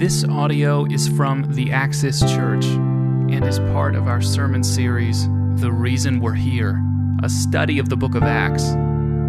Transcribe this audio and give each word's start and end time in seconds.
This 0.00 0.24
audio 0.24 0.86
is 0.86 1.08
from 1.08 1.52
the 1.52 1.72
Axis 1.72 2.20
Church 2.20 2.64
and 2.64 3.46
is 3.46 3.58
part 3.58 3.94
of 3.94 4.08
our 4.08 4.22
sermon 4.22 4.64
series, 4.64 5.28
The 5.60 5.70
Reason 5.70 6.20
We're 6.20 6.32
Here, 6.32 6.82
a 7.22 7.28
study 7.28 7.78
of 7.78 7.90
the 7.90 7.98
book 7.98 8.14
of 8.14 8.22
Acts. 8.22 8.70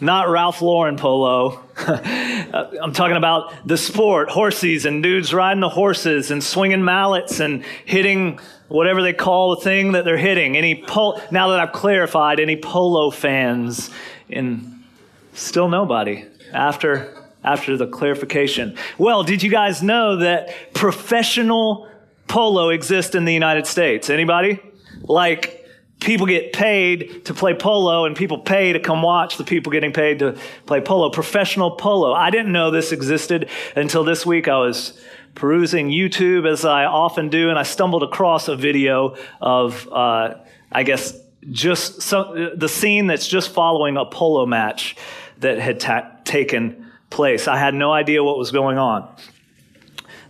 Not 0.00 0.28
Ralph 0.28 0.60
Lauren 0.60 0.96
polo. 0.96 1.62
I'm 1.78 2.92
talking 2.92 3.16
about 3.16 3.66
the 3.66 3.78
sport, 3.78 4.28
horses 4.28 4.84
and 4.84 5.02
dudes 5.02 5.32
riding 5.32 5.60
the 5.60 5.70
horses 5.70 6.30
and 6.30 6.44
swinging 6.44 6.84
mallets 6.84 7.40
and 7.40 7.64
hitting 7.84 8.38
whatever 8.68 9.02
they 9.02 9.14
call 9.14 9.56
the 9.56 9.62
thing 9.62 9.92
that 9.92 10.04
they're 10.04 10.18
hitting. 10.18 10.56
Any 10.56 10.74
pol- 10.74 11.20
now 11.30 11.48
that 11.48 11.60
I've 11.60 11.72
clarified, 11.72 12.40
any 12.40 12.56
polo 12.56 13.10
fans 13.10 13.90
in 14.28 14.84
still 15.32 15.68
nobody 15.68 16.26
after 16.52 17.12
after 17.42 17.76
the 17.76 17.86
clarification. 17.86 18.76
Well, 18.98 19.22
did 19.22 19.42
you 19.42 19.50
guys 19.50 19.82
know 19.82 20.16
that 20.16 20.52
professional 20.74 21.88
polo 22.26 22.70
exists 22.70 23.14
in 23.14 23.24
the 23.24 23.32
United 23.32 23.66
States? 23.66 24.10
Anybody? 24.10 24.60
Like 25.02 25.55
people 26.06 26.26
get 26.26 26.52
paid 26.52 27.24
to 27.24 27.34
play 27.34 27.52
polo 27.52 28.04
and 28.04 28.14
people 28.16 28.38
pay 28.38 28.72
to 28.72 28.78
come 28.78 29.02
watch 29.02 29.36
the 29.38 29.44
people 29.44 29.72
getting 29.72 29.92
paid 29.92 30.20
to 30.20 30.38
play 30.64 30.80
polo. 30.80 31.10
Professional 31.10 31.72
polo. 31.72 32.12
I 32.12 32.30
didn't 32.30 32.52
know 32.52 32.70
this 32.70 32.92
existed 32.92 33.50
until 33.74 34.04
this 34.04 34.24
week. 34.24 34.48
I 34.48 34.56
was 34.56 34.98
perusing 35.34 35.90
youtube 35.90 36.50
as 36.50 36.64
i 36.64 36.86
often 36.86 37.28
do 37.28 37.50
and 37.50 37.58
i 37.58 37.62
stumbled 37.62 38.02
across 38.02 38.48
a 38.48 38.56
video 38.56 39.14
of 39.38 39.86
uh, 39.92 40.34
i 40.72 40.82
guess 40.82 41.12
just 41.50 42.00
the 42.10 42.68
scene 42.68 43.06
that's 43.06 43.28
just 43.28 43.50
following 43.50 43.98
a 43.98 44.06
polo 44.06 44.46
match 44.46 44.96
that 45.40 45.58
had 45.58 45.78
ta- 45.78 46.10
taken 46.24 46.90
place. 47.10 47.46
I 47.46 47.56
had 47.56 47.74
no 47.74 47.92
idea 47.92 48.24
what 48.24 48.38
was 48.38 48.50
going 48.50 48.78
on 48.78 49.14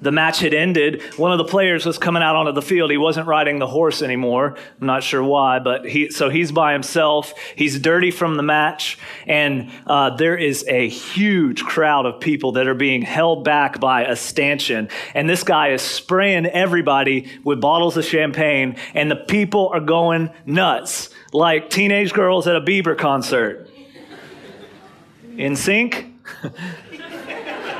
the 0.06 0.12
match 0.12 0.38
had 0.38 0.54
ended. 0.54 1.02
One 1.16 1.32
of 1.32 1.38
the 1.38 1.44
players 1.44 1.84
was 1.84 1.98
coming 1.98 2.22
out 2.22 2.36
onto 2.36 2.52
the 2.52 2.62
field. 2.62 2.92
He 2.92 2.96
wasn't 2.96 3.26
riding 3.26 3.58
the 3.58 3.66
horse 3.66 4.02
anymore. 4.02 4.56
I'm 4.80 4.86
not 4.86 5.02
sure 5.02 5.22
why, 5.22 5.58
but 5.58 5.84
he, 5.84 6.10
so 6.10 6.30
he's 6.30 6.52
by 6.52 6.72
himself. 6.72 7.34
He's 7.56 7.80
dirty 7.80 8.12
from 8.12 8.36
the 8.36 8.44
match. 8.44 8.98
And 9.26 9.68
uh, 9.84 10.14
there 10.14 10.36
is 10.36 10.64
a 10.68 10.88
huge 10.88 11.64
crowd 11.64 12.06
of 12.06 12.20
people 12.20 12.52
that 12.52 12.68
are 12.68 12.74
being 12.74 13.02
held 13.02 13.42
back 13.42 13.80
by 13.80 14.04
a 14.04 14.14
stanchion. 14.14 14.90
And 15.12 15.28
this 15.28 15.42
guy 15.42 15.70
is 15.70 15.82
spraying 15.82 16.46
everybody 16.46 17.28
with 17.42 17.60
bottles 17.60 17.96
of 17.96 18.04
champagne. 18.04 18.76
And 18.94 19.10
the 19.10 19.16
people 19.16 19.70
are 19.74 19.80
going 19.80 20.30
nuts, 20.44 21.10
like 21.32 21.68
teenage 21.68 22.12
girls 22.12 22.46
at 22.46 22.54
a 22.54 22.60
Bieber 22.60 22.96
concert. 22.96 23.68
NSYNC? 25.34 26.12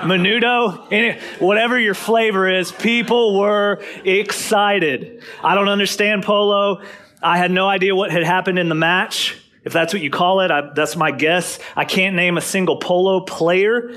menudo, 0.06 0.86
any, 0.90 1.18
whatever 1.38 1.78
your 1.78 1.94
flavor 1.94 2.48
is, 2.48 2.72
people 2.72 3.38
were 3.38 3.82
excited. 4.04 5.22
I 5.42 5.54
don't 5.54 5.68
understand 5.68 6.24
polo. 6.24 6.82
I 7.22 7.38
had 7.38 7.50
no 7.50 7.68
idea 7.68 7.94
what 7.94 8.10
had 8.10 8.24
happened 8.24 8.58
in 8.58 8.68
the 8.68 8.74
match. 8.74 9.36
If 9.64 9.72
that's 9.72 9.92
what 9.92 10.02
you 10.02 10.10
call 10.10 10.40
it, 10.40 10.50
I, 10.50 10.70
that's 10.74 10.96
my 10.96 11.10
guess. 11.10 11.58
I 11.74 11.84
can't 11.84 12.14
name 12.14 12.36
a 12.36 12.40
single 12.40 12.76
polo 12.76 13.20
player. 13.20 13.92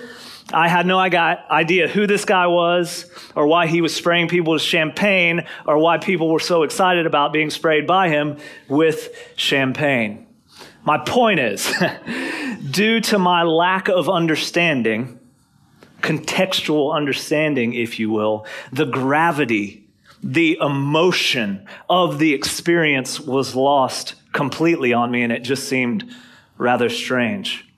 I 0.51 0.67
had 0.67 0.87
no 0.87 0.97
idea 0.97 1.87
who 1.87 2.07
this 2.07 2.25
guy 2.25 2.47
was 2.47 3.05
or 3.35 3.45
why 3.45 3.67
he 3.67 3.81
was 3.81 3.95
spraying 3.95 4.29
people 4.29 4.53
with 4.53 4.63
champagne 4.63 5.45
or 5.67 5.77
why 5.77 5.99
people 5.99 6.29
were 6.29 6.39
so 6.39 6.63
excited 6.63 7.05
about 7.05 7.33
being 7.33 7.51
sprayed 7.51 7.85
by 7.85 8.09
him 8.09 8.37
with 8.67 9.33
champagne. 9.35 10.25
My 10.83 10.97
point 10.97 11.39
is, 11.39 11.71
due 12.71 12.99
to 13.01 13.19
my 13.19 13.43
lack 13.43 13.89
of 13.89 14.09
understanding, 14.09 15.18
contextual 16.01 16.93
understanding, 16.95 17.73
if 17.73 17.99
you 17.99 18.09
will, 18.09 18.45
the 18.71 18.85
gravity, 18.85 19.85
the 20.23 20.57
emotion 20.61 21.65
of 21.89 22.19
the 22.19 22.33
experience 22.33 23.19
was 23.19 23.55
lost 23.55 24.15
completely 24.33 24.93
on 24.93 25.11
me, 25.11 25.23
and 25.23 25.31
it 25.31 25.41
just 25.41 25.67
seemed 25.67 26.09
rather 26.57 26.89
strange. 26.89 27.68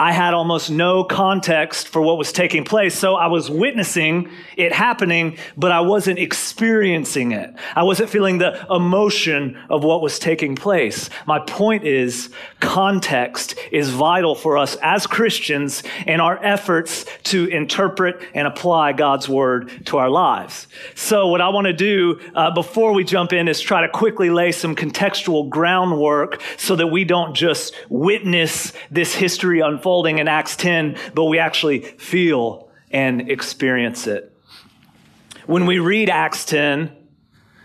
I 0.00 0.12
had 0.12 0.32
almost 0.32 0.70
no 0.70 1.04
context 1.04 1.88
for 1.88 2.00
what 2.00 2.16
was 2.16 2.32
taking 2.32 2.64
place. 2.64 2.98
So 2.98 3.16
I 3.16 3.26
was 3.26 3.50
witnessing 3.50 4.30
it 4.56 4.72
happening, 4.72 5.36
but 5.58 5.72
I 5.72 5.82
wasn't 5.82 6.18
experiencing 6.18 7.32
it. 7.32 7.54
I 7.76 7.82
wasn't 7.82 8.08
feeling 8.08 8.38
the 8.38 8.66
emotion 8.74 9.58
of 9.68 9.84
what 9.84 10.00
was 10.00 10.18
taking 10.18 10.56
place. 10.56 11.10
My 11.26 11.38
point 11.38 11.84
is 11.84 12.30
context 12.60 13.56
is 13.70 13.90
vital 13.90 14.34
for 14.34 14.56
us 14.56 14.74
as 14.76 15.06
Christians 15.06 15.82
in 16.06 16.18
our 16.18 16.42
efforts 16.42 17.04
to 17.24 17.44
interpret 17.48 18.22
and 18.32 18.46
apply 18.48 18.94
God's 18.94 19.28
word 19.28 19.84
to 19.84 19.98
our 19.98 20.08
lives. 20.08 20.66
So 20.94 21.26
what 21.26 21.42
I 21.42 21.50
want 21.50 21.66
to 21.66 21.74
do 21.74 22.18
uh, 22.34 22.52
before 22.52 22.94
we 22.94 23.04
jump 23.04 23.34
in 23.34 23.48
is 23.48 23.60
try 23.60 23.82
to 23.82 23.88
quickly 23.90 24.30
lay 24.30 24.50
some 24.50 24.74
contextual 24.74 25.50
groundwork 25.50 26.40
so 26.56 26.74
that 26.76 26.86
we 26.86 27.04
don't 27.04 27.34
just 27.34 27.74
witness 27.90 28.72
this 28.90 29.14
history 29.14 29.60
unfold 29.60 29.89
unfolding 29.90 30.20
in 30.20 30.28
Acts 30.28 30.54
10, 30.54 30.96
but 31.14 31.24
we 31.24 31.40
actually 31.40 31.80
feel 31.80 32.68
and 32.92 33.28
experience 33.28 34.06
it. 34.06 34.32
When 35.46 35.66
we 35.66 35.80
read 35.80 36.08
Acts 36.08 36.44
10, 36.44 36.96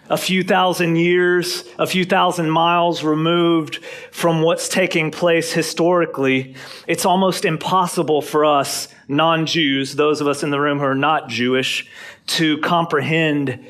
a 0.09 0.17
few 0.17 0.43
thousand 0.43 0.95
years, 0.95 1.63
a 1.77 1.85
few 1.85 2.03
thousand 2.03 2.49
miles 2.49 3.03
removed 3.03 3.77
from 4.11 4.41
what's 4.41 4.67
taking 4.67 5.11
place 5.11 5.53
historically, 5.53 6.55
it's 6.87 7.05
almost 7.05 7.45
impossible 7.45 8.23
for 8.23 8.43
us 8.43 8.87
non 9.07 9.45
Jews, 9.45 9.95
those 9.95 10.19
of 10.19 10.27
us 10.27 10.41
in 10.41 10.49
the 10.49 10.59
room 10.59 10.79
who 10.79 10.85
are 10.85 10.95
not 10.95 11.29
Jewish, 11.29 11.87
to 12.27 12.57
comprehend 12.59 13.63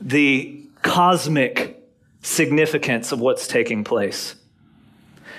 the 0.00 0.64
cosmic 0.82 1.82
significance 2.22 3.10
of 3.10 3.18
what's 3.18 3.48
taking 3.48 3.82
place. 3.82 4.36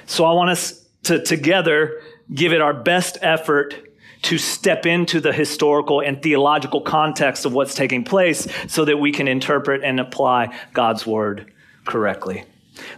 So 0.06 0.26
I 0.26 0.34
want 0.34 0.50
us 0.50 0.86
to 1.04 1.24
together 1.24 2.02
give 2.34 2.53
it 2.53 2.62
our 2.62 2.74
best 2.74 3.18
effort 3.22 3.75
to 4.24 4.38
step 4.38 4.86
into 4.86 5.19
the 5.19 5.34
historical 5.34 6.00
and 6.00 6.22
theological 6.22 6.81
context 6.81 7.46
of 7.46 7.53
what's 7.53 7.74
taking 7.74 8.03
place 8.03 8.47
so 8.68 8.86
that 8.86 8.97
we 8.97 9.12
can 9.12 9.28
interpret 9.28 9.84
and 9.84 10.00
apply 10.00 10.56
God's 10.74 11.08
word 11.08 11.52
correctly. 11.86 12.44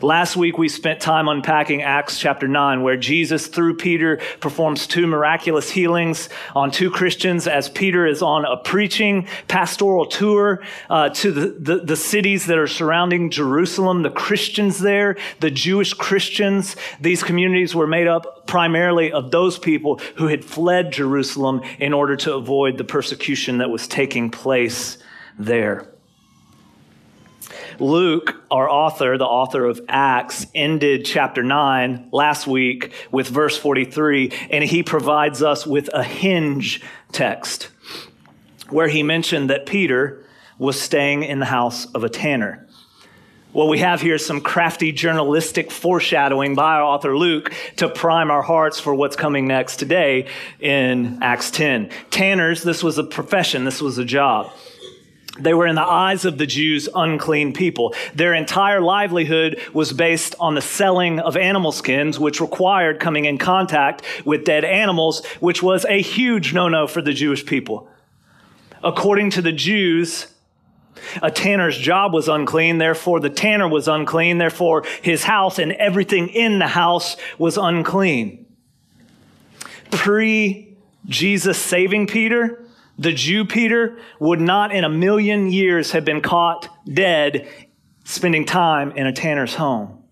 Last 0.02 0.36
week, 0.36 0.58
we 0.58 0.70
spent 0.70 1.00
time 1.00 1.28
unpacking 1.28 1.82
Acts 1.82 2.20
chapter 2.20 2.48
9, 2.48 2.82
where 2.84 2.98
Jesus, 2.98 3.48
through 3.48 3.78
Peter, 3.78 4.20
performs 4.40 4.88
two 4.88 5.08
miraculous 5.08 5.70
healings 5.70 6.30
on 6.56 6.72
two 6.72 6.90
Christians 6.90 7.48
as 7.48 7.70
Peter 7.70 8.06
is 8.06 8.22
on 8.22 8.46
a 8.46 8.58
preaching 8.58 9.28
pastoral 9.48 10.06
tour 10.06 10.64
uh, 10.90 11.10
to 11.10 11.32
the, 11.32 11.48
the, 11.60 11.86
the 11.86 11.96
cities 11.96 12.46
that 12.48 12.58
are 12.58 12.68
surrounding 12.68 13.30
Jerusalem, 13.30 14.02
the 14.02 14.10
Christians 14.10 14.80
there, 14.80 15.18
the 15.40 15.52
Jewish 15.52 15.94
Christians. 15.94 16.76
These 17.00 17.24
communities 17.24 17.76
were 17.76 17.88
made 17.88 18.08
up 18.08 18.48
primarily 18.48 19.12
of 19.12 19.32
those 19.32 19.58
people 19.58 20.00
who 20.16 20.28
had 20.28 20.44
fled 20.44 20.92
Jerusalem 20.92 21.62
in 21.80 21.94
order 21.94 22.16
to 22.18 22.34
avoid 22.36 22.78
the 22.78 22.84
persecution 22.84 23.60
that 23.60 23.70
was 23.70 23.88
taking 23.88 24.30
place 24.30 24.98
there. 25.38 25.93
Luke, 27.80 28.36
our 28.52 28.70
author, 28.70 29.18
the 29.18 29.26
author 29.26 29.66
of 29.66 29.82
Acts, 29.88 30.46
ended 30.54 31.06
chapter 31.06 31.44
9 31.44 32.10
last 32.12 32.48
week 32.48 32.92
with 33.12 33.28
verse 33.28 33.58
43, 33.58 34.32
and 34.50 34.64
he 34.64 34.84
provides 34.84 35.42
us 35.42 35.66
with 35.66 35.90
a 35.94 36.04
hinge 36.04 36.82
text 37.12 37.70
where 38.70 38.88
he 38.88 39.04
mentioned 39.04 39.50
that 39.50 39.66
Peter 39.66 40.26
was 40.58 40.80
staying 40.80 41.24
in 41.24 41.40
the 41.40 41.46
house 41.46 41.86
of 41.94 42.04
a 42.04 42.10
tanner. 42.10 42.68
What 43.52 43.68
we 43.68 43.78
have 43.80 44.02
here 44.02 44.16
is 44.16 44.26
some 44.26 44.42
crafty 44.42 44.92
journalistic 44.92 45.70
foreshadowing 45.70 46.56
by 46.56 46.74
our 46.74 46.82
author 46.82 47.16
Luke 47.16 47.54
to 47.76 47.88
prime 47.88 48.32
our 48.32 48.42
hearts 48.42 48.80
for 48.80 48.96
what's 48.96 49.16
coming 49.16 49.48
next 49.48 49.78
today 49.78 50.28
in 50.60 51.20
Acts 51.22 51.52
10. 51.52 51.92
Tanners, 52.10 52.64
this 52.64 52.84
was 52.84 52.98
a 52.98 53.04
profession, 53.04 53.64
this 53.64 53.80
was 53.80 54.00
a 54.00 54.06
job. 54.06 54.52
They 55.40 55.56
were 55.56 55.66
in 55.66 55.76
the 55.76 55.82
eyes 55.82 56.26
of 56.26 56.38
the 56.38 56.46
Jews 56.46 56.88
unclean 56.94 57.54
people. 57.54 57.96
Their 58.14 58.36
entire 58.36 58.82
livelihood 58.82 59.60
was 59.74 59.92
based 59.92 60.36
on 60.40 60.54
the 60.54 60.62
selling 60.62 61.20
of 61.20 61.36
animal 61.36 61.72
skins, 61.72 62.20
which 62.20 62.40
required 62.40 63.00
coming 63.00 63.26
in 63.26 63.40
contact 63.40 64.04
with 64.26 64.46
dead 64.46 64.64
animals, 64.64 65.26
which 65.40 65.64
was 65.64 65.86
a 65.86 66.02
huge 66.02 66.54
no-no 66.54 66.86
for 66.86 67.02
the 67.02 67.14
Jewish 67.14 67.46
people. 67.46 67.90
According 68.84 69.32
to 69.32 69.42
the 69.42 69.52
Jews, 69.52 70.28
a 71.22 71.32
tanner's 71.32 71.78
job 71.78 72.14
was 72.14 72.28
unclean, 72.28 72.78
therefore 72.78 73.20
the 73.20 73.30
tanner 73.30 73.68
was 73.68 73.88
unclean, 73.88 74.38
therefore 74.38 74.84
his 75.02 75.24
house 75.24 75.58
and 75.58 75.72
everything 75.74 76.28
in 76.28 76.60
the 76.60 76.68
house 76.68 77.18
was 77.40 77.58
unclean. 77.58 78.46
Pre 79.90 80.76
Jesus 81.08 81.58
saving 81.58 82.08
Peter, 82.08 82.63
the 82.98 83.12
Jew 83.12 83.46
Peter 83.46 83.98
would 84.20 84.40
not 84.40 84.74
in 84.74 84.84
a 84.84 84.90
million 84.90 85.52
years 85.52 85.92
have 85.92 86.06
been 86.06 86.22
caught 86.22 86.70
dead 86.88 87.48
spending 88.04 88.46
time 88.46 88.92
in 88.92 89.08
a 89.08 89.14
tanner's 89.14 89.56
home. 89.56 90.04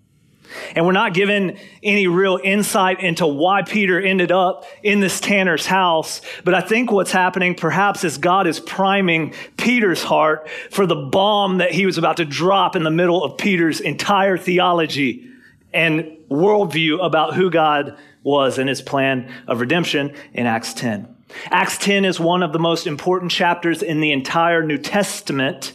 And 0.75 0.85
we're 0.85 0.91
not 0.91 1.13
given 1.13 1.57
any 1.81 2.07
real 2.07 2.39
insight 2.43 2.99
into 2.99 3.25
why 3.25 3.61
Peter 3.61 3.99
ended 4.01 4.31
up 4.31 4.65
in 4.83 4.99
this 4.99 5.19
tanner's 5.19 5.65
house. 5.65 6.21
But 6.43 6.53
I 6.53 6.61
think 6.61 6.91
what's 6.91 7.11
happening 7.11 7.55
perhaps 7.55 8.03
is 8.03 8.17
God 8.17 8.47
is 8.47 8.59
priming 8.59 9.33
Peter's 9.57 10.03
heart 10.03 10.49
for 10.69 10.85
the 10.85 10.95
bomb 10.95 11.59
that 11.59 11.71
he 11.71 11.85
was 11.85 11.97
about 11.97 12.17
to 12.17 12.25
drop 12.25 12.75
in 12.75 12.83
the 12.83 12.91
middle 12.91 13.23
of 13.23 13.37
Peter's 13.37 13.79
entire 13.79 14.37
theology 14.37 15.29
and 15.73 16.17
worldview 16.29 17.03
about 17.03 17.33
who 17.33 17.49
God 17.49 17.97
was 18.23 18.57
and 18.57 18.69
his 18.69 18.81
plan 18.81 19.31
of 19.47 19.61
redemption 19.61 20.13
in 20.33 20.45
Acts 20.45 20.73
10. 20.73 21.15
Acts 21.49 21.77
10 21.77 22.05
is 22.05 22.19
one 22.19 22.43
of 22.43 22.53
the 22.53 22.59
most 22.59 22.87
important 22.87 23.31
chapters 23.31 23.81
in 23.81 24.01
the 24.01 24.11
entire 24.11 24.63
New 24.63 24.77
Testament 24.77 25.73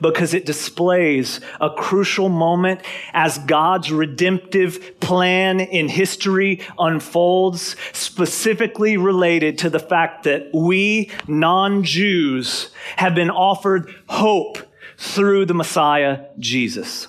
because 0.00 0.34
it 0.34 0.46
displays 0.46 1.40
a 1.60 1.70
crucial 1.70 2.28
moment 2.28 2.80
as 3.12 3.38
God's 3.38 3.92
redemptive 3.92 4.98
plan 5.00 5.60
in 5.60 5.88
history 5.88 6.60
unfolds, 6.78 7.76
specifically 7.92 8.96
related 8.96 9.58
to 9.58 9.70
the 9.70 9.78
fact 9.78 10.24
that 10.24 10.50
we 10.52 11.10
non 11.26 11.84
Jews 11.84 12.70
have 12.96 13.14
been 13.14 13.30
offered 13.30 13.94
hope 14.08 14.58
through 14.96 15.46
the 15.46 15.54
Messiah, 15.54 16.26
Jesus. 16.38 17.08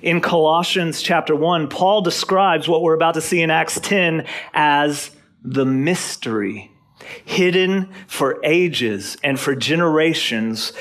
In 0.00 0.20
Colossians 0.20 1.00
chapter 1.00 1.36
1, 1.36 1.68
Paul 1.68 2.02
describes 2.02 2.66
what 2.66 2.82
we're 2.82 2.94
about 2.94 3.14
to 3.14 3.20
see 3.20 3.40
in 3.40 3.50
Acts 3.50 3.78
10 3.78 4.26
as 4.52 5.12
the 5.44 5.64
mystery, 5.64 6.70
hidden 7.24 7.92
for 8.06 8.40
ages 8.44 9.16
and 9.22 9.38
for 9.38 9.54
generations, 9.54 10.72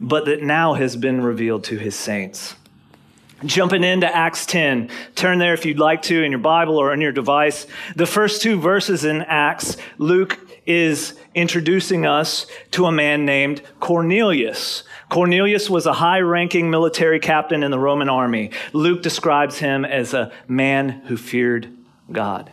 but 0.00 0.24
that 0.26 0.42
now 0.42 0.74
has 0.74 0.96
been 0.96 1.20
revealed 1.20 1.64
to 1.64 1.78
his 1.78 1.94
saints. 1.94 2.56
Jumping 3.44 3.82
into 3.82 4.14
Acts 4.14 4.46
10, 4.46 4.88
turn 5.16 5.38
there 5.38 5.54
if 5.54 5.66
you'd 5.66 5.78
like 5.78 6.02
to 6.02 6.22
in 6.22 6.30
your 6.30 6.40
Bible 6.40 6.76
or 6.76 6.92
on 6.92 7.00
your 7.00 7.10
device. 7.10 7.66
The 7.96 8.06
first 8.06 8.40
two 8.40 8.60
verses 8.60 9.04
in 9.04 9.22
Acts, 9.22 9.76
Luke 9.98 10.38
is 10.64 11.14
introducing 11.34 12.06
us 12.06 12.46
to 12.70 12.86
a 12.86 12.92
man 12.92 13.24
named 13.24 13.62
Cornelius. 13.80 14.84
Cornelius 15.08 15.68
was 15.68 15.86
a 15.86 15.92
high 15.92 16.20
ranking 16.20 16.70
military 16.70 17.18
captain 17.18 17.64
in 17.64 17.72
the 17.72 17.78
Roman 17.78 18.08
army. 18.08 18.50
Luke 18.72 19.02
describes 19.02 19.58
him 19.58 19.84
as 19.84 20.14
a 20.14 20.32
man 20.46 20.90
who 21.06 21.16
feared 21.16 21.68
God. 22.12 22.52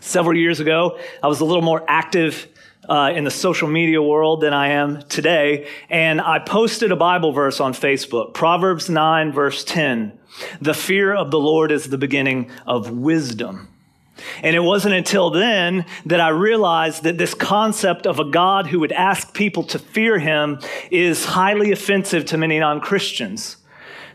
Several 0.00 0.36
years 0.36 0.60
ago, 0.60 0.98
I 1.22 1.28
was 1.28 1.40
a 1.40 1.44
little 1.44 1.62
more 1.62 1.84
active 1.86 2.48
uh, 2.88 3.12
in 3.14 3.24
the 3.24 3.30
social 3.30 3.68
media 3.68 4.02
world 4.02 4.40
than 4.40 4.54
I 4.54 4.68
am 4.70 5.02
today, 5.02 5.68
and 5.90 6.20
I 6.20 6.38
posted 6.38 6.90
a 6.90 6.96
Bible 6.96 7.32
verse 7.32 7.60
on 7.60 7.74
Facebook 7.74 8.32
Proverbs 8.32 8.88
9, 8.88 9.30
verse 9.32 9.62
10. 9.62 10.18
The 10.60 10.74
fear 10.74 11.14
of 11.14 11.30
the 11.30 11.38
Lord 11.38 11.70
is 11.70 11.90
the 11.90 11.98
beginning 11.98 12.50
of 12.66 12.90
wisdom. 12.90 13.68
And 14.42 14.56
it 14.56 14.60
wasn't 14.60 14.94
until 14.94 15.30
then 15.30 15.84
that 16.06 16.20
I 16.20 16.28
realized 16.28 17.04
that 17.04 17.18
this 17.18 17.34
concept 17.34 18.06
of 18.06 18.18
a 18.18 18.24
God 18.24 18.66
who 18.66 18.80
would 18.80 18.92
ask 18.92 19.34
people 19.34 19.62
to 19.64 19.78
fear 19.78 20.18
him 20.18 20.60
is 20.90 21.24
highly 21.24 21.72
offensive 21.72 22.24
to 22.26 22.38
many 22.38 22.58
non 22.58 22.80
Christians. 22.80 23.56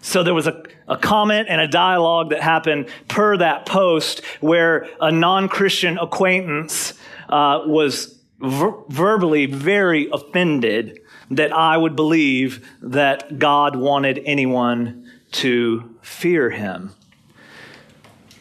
So 0.02 0.24
there 0.24 0.34
was 0.34 0.48
a, 0.48 0.64
a 0.88 0.98
comment 0.98 1.48
and 1.50 1.60
a 1.60 1.68
dialogue 1.68 2.30
that 2.30 2.42
happened 2.42 2.88
per 3.08 3.38
that 3.38 3.66
post 3.66 4.24
where 4.40 4.88
a 5.02 5.12
non 5.12 5.50
Christian 5.50 5.98
acquaintance 5.98 6.94
uh, 7.30 7.62
was 7.66 8.20
ver- 8.40 8.84
verbally 8.90 9.46
very 9.46 10.10
offended 10.12 11.00
that 11.32 11.52
I 11.52 11.76
would 11.76 11.96
believe 11.96 12.70
that 12.82 13.40
God 13.40 13.76
wanted 13.76 14.22
anyone 14.26 15.12
to 15.34 15.98
fear 16.02 16.52
him. 16.52 16.94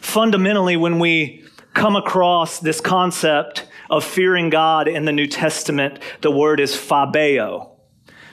Fundamentally, 0.01 0.77
when 0.77 0.99
we 0.99 1.45
come 1.73 1.97
across 1.97 2.61
this 2.61 2.81
concept 2.81 3.67
of 3.91 4.05
fearing 4.05 4.51
God 4.51 4.87
in 4.87 5.07
the 5.07 5.13
New 5.13 5.27
Testament, 5.27 5.99
the 6.21 6.31
word 6.31 6.61
is 6.61 6.73
phobeo. 6.73 7.71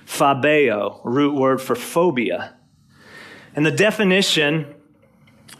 Phobeo, 0.05 0.99
root 1.03 1.33
word 1.33 1.61
for 1.61 1.75
phobia. 1.75 2.55
And 3.55 3.65
the 3.65 3.71
definition 3.71 4.73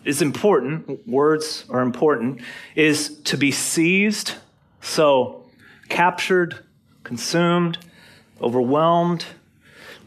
is 0.03 0.21
important, 0.21 1.07
words 1.07 1.65
are 1.69 1.81
important, 1.81 2.41
is 2.75 3.19
to 3.23 3.37
be 3.37 3.51
seized, 3.51 4.35
so 4.81 5.45
captured, 5.89 6.63
consumed, 7.03 7.77
overwhelmed 8.41 9.25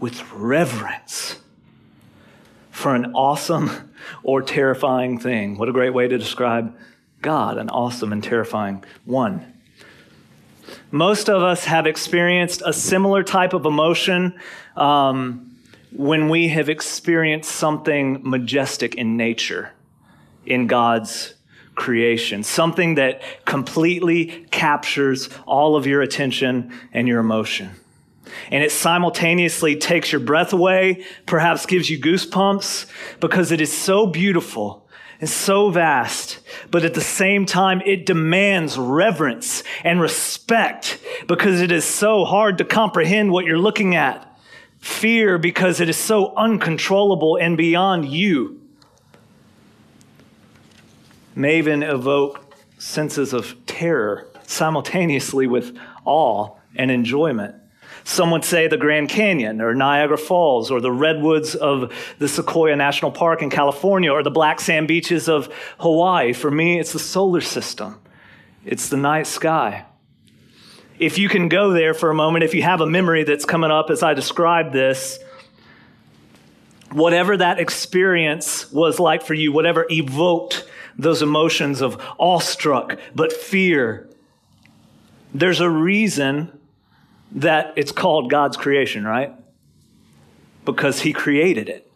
with 0.00 0.22
reverence 0.32 1.38
for 2.70 2.94
an 2.94 3.12
awesome 3.14 3.92
or 4.22 4.42
terrifying 4.42 5.18
thing. 5.18 5.56
What 5.56 5.68
a 5.68 5.72
great 5.72 5.94
way 5.94 6.08
to 6.08 6.18
describe 6.18 6.76
God, 7.22 7.56
an 7.58 7.68
awesome 7.70 8.12
and 8.12 8.22
terrifying 8.22 8.84
one. 9.04 9.52
Most 10.90 11.28
of 11.28 11.42
us 11.42 11.64
have 11.64 11.86
experienced 11.86 12.62
a 12.64 12.72
similar 12.72 13.22
type 13.22 13.52
of 13.52 13.66
emotion. 13.66 14.38
Um, 14.76 15.43
when 15.94 16.28
we 16.28 16.48
have 16.48 16.68
experienced 16.68 17.50
something 17.50 18.20
majestic 18.22 18.96
in 18.96 19.16
nature, 19.16 19.72
in 20.44 20.66
God's 20.66 21.34
creation, 21.76 22.42
something 22.42 22.96
that 22.96 23.22
completely 23.44 24.46
captures 24.50 25.28
all 25.46 25.76
of 25.76 25.86
your 25.86 26.02
attention 26.02 26.72
and 26.92 27.06
your 27.06 27.20
emotion. 27.20 27.70
And 28.50 28.64
it 28.64 28.72
simultaneously 28.72 29.76
takes 29.76 30.10
your 30.10 30.20
breath 30.20 30.52
away, 30.52 31.04
perhaps 31.26 31.66
gives 31.66 31.88
you 31.88 32.00
goosebumps, 32.00 32.86
because 33.20 33.52
it 33.52 33.60
is 33.60 33.72
so 33.72 34.06
beautiful 34.06 34.88
and 35.20 35.30
so 35.30 35.70
vast, 35.70 36.40
but 36.70 36.84
at 36.84 36.94
the 36.94 37.00
same 37.00 37.46
time, 37.46 37.80
it 37.86 38.04
demands 38.04 38.76
reverence 38.76 39.62
and 39.84 40.00
respect 40.00 40.98
because 41.28 41.60
it 41.60 41.70
is 41.70 41.84
so 41.84 42.24
hard 42.24 42.58
to 42.58 42.64
comprehend 42.64 43.30
what 43.30 43.44
you're 43.44 43.58
looking 43.58 43.94
at 43.94 44.33
fear 44.84 45.38
because 45.38 45.80
it 45.80 45.88
is 45.88 45.96
so 45.96 46.34
uncontrollable 46.36 47.36
and 47.36 47.56
beyond 47.56 48.06
you. 48.06 48.60
May 51.34 51.56
even 51.56 51.82
evoke 51.82 52.54
senses 52.76 53.32
of 53.32 53.56
terror 53.64 54.28
simultaneously 54.46 55.46
with 55.46 55.74
awe 56.04 56.50
and 56.76 56.90
enjoyment. 56.90 57.54
Some 58.04 58.30
would 58.32 58.44
say 58.44 58.68
the 58.68 58.76
Grand 58.76 59.08
Canyon 59.08 59.62
or 59.62 59.74
Niagara 59.74 60.18
Falls 60.18 60.70
or 60.70 60.82
the 60.82 60.92
redwoods 60.92 61.54
of 61.54 61.90
the 62.18 62.28
Sequoia 62.28 62.76
National 62.76 63.10
Park 63.10 63.40
in 63.40 63.48
California 63.48 64.12
or 64.12 64.22
the 64.22 64.30
black 64.30 64.60
sand 64.60 64.86
beaches 64.86 65.30
of 65.30 65.50
Hawaii. 65.78 66.34
For 66.34 66.50
me, 66.50 66.78
it's 66.78 66.92
the 66.92 66.98
solar 66.98 67.40
system, 67.40 67.98
it's 68.66 68.90
the 68.90 68.98
night 68.98 69.26
sky 69.26 69.86
if 70.98 71.18
you 71.18 71.28
can 71.28 71.48
go 71.48 71.72
there 71.72 71.94
for 71.94 72.10
a 72.10 72.14
moment, 72.14 72.44
if 72.44 72.54
you 72.54 72.62
have 72.62 72.80
a 72.80 72.86
memory 72.86 73.24
that's 73.24 73.44
coming 73.44 73.70
up 73.70 73.90
as 73.90 74.02
I 74.02 74.14
describe 74.14 74.72
this, 74.72 75.18
whatever 76.92 77.36
that 77.36 77.58
experience 77.58 78.70
was 78.70 79.00
like 79.00 79.22
for 79.22 79.34
you, 79.34 79.52
whatever 79.52 79.86
evoked 79.90 80.64
those 80.96 81.22
emotions 81.22 81.80
of 81.80 82.00
awestruck, 82.18 82.98
but 83.14 83.32
fear, 83.32 84.08
there's 85.34 85.60
a 85.60 85.68
reason 85.68 86.56
that 87.32 87.72
it's 87.76 87.90
called 87.90 88.30
God's 88.30 88.56
creation, 88.56 89.04
right? 89.04 89.34
Because 90.64 91.00
He 91.00 91.12
created 91.12 91.68
it. 91.68 91.90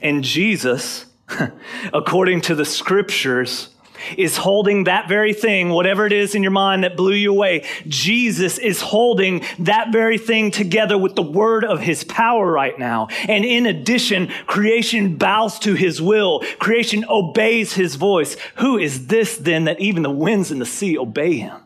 And 0.00 0.24
Jesus, 0.24 1.06
according 1.92 2.40
to 2.42 2.56
the 2.56 2.64
scriptures, 2.64 3.71
is 4.16 4.36
holding 4.36 4.84
that 4.84 5.08
very 5.08 5.32
thing, 5.32 5.70
whatever 5.70 6.06
it 6.06 6.12
is 6.12 6.34
in 6.34 6.42
your 6.42 6.52
mind 6.52 6.84
that 6.84 6.96
blew 6.96 7.14
you 7.14 7.30
away. 7.30 7.64
Jesus 7.86 8.58
is 8.58 8.80
holding 8.80 9.42
that 9.58 9.92
very 9.92 10.18
thing 10.18 10.50
together 10.50 10.96
with 10.98 11.14
the 11.14 11.22
word 11.22 11.64
of 11.64 11.80
his 11.80 12.04
power 12.04 12.50
right 12.50 12.78
now. 12.78 13.08
And 13.28 13.44
in 13.44 13.66
addition, 13.66 14.28
creation 14.46 15.16
bows 15.16 15.58
to 15.60 15.74
his 15.74 16.00
will. 16.00 16.40
Creation 16.58 17.04
obeys 17.08 17.74
his 17.74 17.96
voice. 17.96 18.36
Who 18.56 18.78
is 18.78 19.06
this 19.06 19.36
then 19.36 19.64
that 19.64 19.80
even 19.80 20.02
the 20.02 20.10
winds 20.10 20.50
and 20.50 20.60
the 20.60 20.66
sea 20.66 20.98
obey 20.98 21.36
him? 21.36 21.60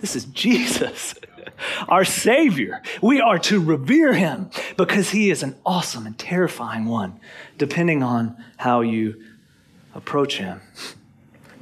This 0.00 0.16
is 0.16 0.24
Jesus, 0.24 1.14
our 1.88 2.04
Savior. 2.04 2.82
We 3.00 3.20
are 3.20 3.38
to 3.40 3.60
revere 3.60 4.12
him 4.12 4.50
because 4.76 5.10
he 5.10 5.30
is 5.30 5.44
an 5.44 5.54
awesome 5.64 6.06
and 6.06 6.18
terrifying 6.18 6.86
one, 6.86 7.20
depending 7.56 8.02
on 8.02 8.36
how 8.56 8.80
you 8.80 9.22
approach 9.94 10.38
him. 10.38 10.60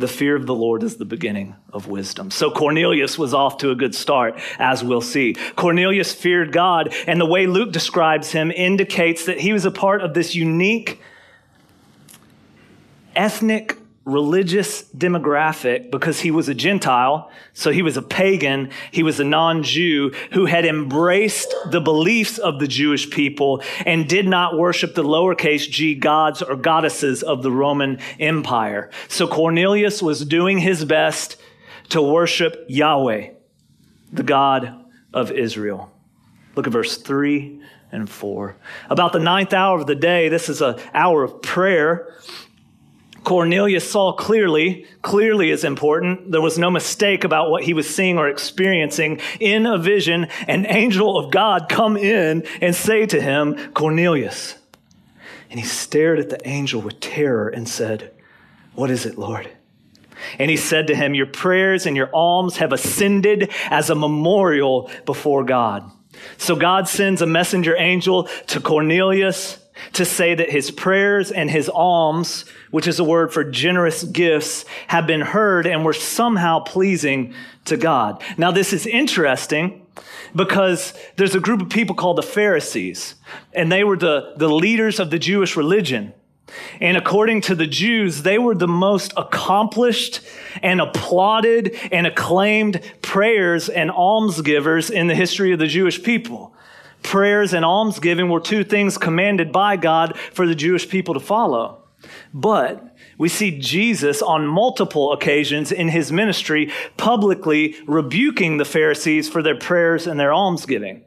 The 0.01 0.09
fear 0.09 0.35
of 0.35 0.47
the 0.47 0.55
Lord 0.55 0.83
is 0.83 0.97
the 0.97 1.05
beginning 1.05 1.57
of 1.75 1.87
wisdom. 1.87 2.31
So 2.31 2.51
Cornelius 2.51 3.19
was 3.19 3.35
off 3.35 3.59
to 3.59 3.71
a 3.71 3.75
good 3.75 3.95
start, 3.95 4.41
as 4.59 4.83
we'll 4.83 5.03
see. 5.03 5.35
Cornelius 5.57 6.15
feared 6.15 6.53
God, 6.53 6.95
and 7.07 7.21
the 7.21 7.27
way 7.27 7.47
Luke 7.47 7.71
describes 7.71 8.33
him 8.33 8.51
indicates 8.51 9.27
that 9.27 9.41
he 9.41 9.53
was 9.53 9.67
a 9.67 9.71
part 9.71 10.01
of 10.01 10.15
this 10.15 10.35
unique 10.35 11.03
ethnic 13.15 13.77
religious 14.05 14.83
demographic 14.85 15.91
because 15.91 16.21
he 16.21 16.31
was 16.31 16.49
a 16.49 16.55
Gentile, 16.55 17.31
so 17.53 17.71
he 17.71 17.83
was 17.83 17.97
a 17.97 18.03
pagan, 18.03 18.71
he 18.91 19.03
was 19.03 19.21
a 19.21 19.25
non 19.25 19.63
Jew 19.63 20.13
who 20.33 20.47
had 20.47 20.65
embraced 20.65 21.55
the 21.71 21.81
beliefs 21.81 22.39
of 22.39 22.59
the 22.59 22.67
Jewish 22.67 23.11
people 23.11 23.63
and 23.85 24.09
did 24.09 24.27
not 24.27 24.59
worship 24.59 24.95
the 24.95 25.05
lowercase 25.05 25.71
g 25.71 25.95
gods 25.95 26.43
or 26.43 26.57
goddesses 26.57 27.23
of 27.23 27.43
the 27.43 27.53
Roman 27.53 27.99
Empire. 28.19 28.91
So 29.09 29.29
Cornelius 29.29 30.03
was 30.03 30.25
doing 30.25 30.59
his 30.59 30.85
best 30.85 31.37
to 31.91 32.01
worship 32.01 32.65
Yahweh, 32.69 33.31
the 34.13 34.23
God 34.23 34.85
of 35.13 35.31
Israel. 35.31 35.93
Look 36.57 36.67
at 36.67 36.73
verse 36.73 36.97
3 36.97 37.61
and 37.93 38.09
4. 38.09 38.57
About 38.89 39.13
the 39.13 39.19
ninth 39.19 39.53
hour 39.53 39.79
of 39.79 39.87
the 39.87 39.95
day, 39.95 40.29
this 40.29 40.49
is 40.49 40.63
an 40.63 40.79
hour 40.95 41.23
of 41.23 41.43
prayer. 41.43 42.15
Cornelius 43.25 43.89
saw 43.89 44.13
clearly, 44.13 44.87
clearly 45.03 45.51
is 45.51 45.65
important. 45.65 46.31
There 46.31 46.41
was 46.41 46.59
no 46.59 46.71
mistake 46.71 47.25
about 47.25 47.51
what 47.51 47.65
he 47.65 47.75
was 47.75 47.89
seeing 47.89 48.19
or 48.19 48.29
experiencing. 48.29 49.21
In 49.39 49.67
a 49.67 49.79
vision, 49.79 50.29
an 50.49 50.67
angel 50.67 51.19
of 51.19 51.31
God 51.31 51.69
come 51.69 51.97
in 51.97 52.47
and 52.61 52.75
say 52.75 53.07
to 53.07 53.21
him, 53.21 53.73
Cornelius. 53.73 54.57
And 55.51 55.61
he 55.61 55.67
stared 55.67 56.19
at 56.19 56.31
the 56.31 56.49
angel 56.49 56.81
with 56.81 57.01
terror 57.01 57.49
and 57.49 57.69
said, 57.69 58.13
What 58.75 58.91
is 58.91 59.05
it, 59.05 59.19
Lord? 59.19 59.51
And 60.39 60.51
he 60.51 60.57
said 60.57 60.87
to 60.87 60.95
him, 60.95 61.15
Your 61.15 61.27
prayers 61.27 61.87
and 61.87 61.97
your 61.97 62.15
alms 62.15 62.59
have 62.59 62.73
ascended 62.73 63.53
as 63.69 63.91
a 63.91 63.95
memorial 63.95 64.91
before 65.05 65.45
God. 65.45 65.91
So 66.39 66.57
God 66.57 66.89
sends 66.89 67.23
a 67.23 67.27
messenger 67.27 67.77
angel 67.77 68.25
to 68.49 68.61
Cornelius 68.61 69.60
to 69.93 70.05
say 70.05 70.35
that 70.35 70.51
his 70.51 70.71
prayers 70.71 71.31
and 71.31 71.51
his 71.51 71.69
alms, 71.69 72.45
which 72.71 72.87
is 72.87 72.99
a 72.99 73.05
word 73.05 73.33
for 73.33 73.45
generous 73.45 74.05
gifts, 74.05 74.65
have 74.89 75.07
been 75.07 75.21
heard 75.21 75.67
and 75.67 75.85
were 75.85 75.93
somehow 75.93 76.61
pleasing 76.61 77.35
to 77.65 77.77
God. 77.77 78.23
Now, 78.37 78.51
this 78.51 78.73
is 78.73 78.87
interesting 78.87 79.87
because 80.35 80.95
there's 81.17 81.35
a 81.35 81.41
group 81.41 81.63
of 81.63 81.71
people 81.71 81.95
called 81.95 82.19
the 82.19 82.23
Pharisees, 82.23 83.15
and 83.53 83.71
they 83.71 83.85
were 83.85 83.97
the, 83.97 84.35
the 84.37 84.49
leaders 84.49 85.01
of 85.01 85.11
the 85.11 85.19
Jewish 85.19 85.57
religion. 85.57 86.15
And 86.81 86.97
according 86.97 87.43
to 87.43 87.55
the 87.55 87.67
Jews, 87.67 88.23
they 88.23 88.39
were 88.39 88.55
the 88.55 88.69
most 88.69 89.13
accomplished 89.17 90.21
and 90.63 90.81
applauded 90.81 91.77
and 91.93 92.07
acclaimed 92.07 92.81
prayers 93.03 93.69
and 93.69 93.91
almsgivers 93.91 94.91
in 94.91 95.07
the 95.07 95.15
history 95.15 95.53
of 95.53 95.59
the 95.59 95.67
Jewish 95.67 96.03
people. 96.03 96.55
Prayers 97.03 97.53
and 97.53 97.65
almsgiving 97.65 98.29
were 98.29 98.41
two 98.41 98.65
things 98.65 98.99
commanded 98.99 99.53
by 99.53 99.77
God 99.77 100.19
for 100.33 100.47
the 100.47 100.55
Jewish 100.55 100.89
people 100.89 101.15
to 101.15 101.21
follow. 101.21 101.85
But 102.33 102.97
we 103.19 103.29
see 103.29 103.59
Jesus 103.59 104.23
on 104.23 104.47
multiple 104.47 105.13
occasions 105.13 105.73
in 105.73 105.89
his 105.89 106.11
ministry 106.11 106.73
publicly 106.97 107.77
rebuking 107.87 108.57
the 108.57 108.65
Pharisees 108.65 109.29
for 109.29 109.43
their 109.43 109.59
prayers 109.59 110.07
and 110.07 110.19
their 110.19 110.33
almsgiving. 110.33 111.05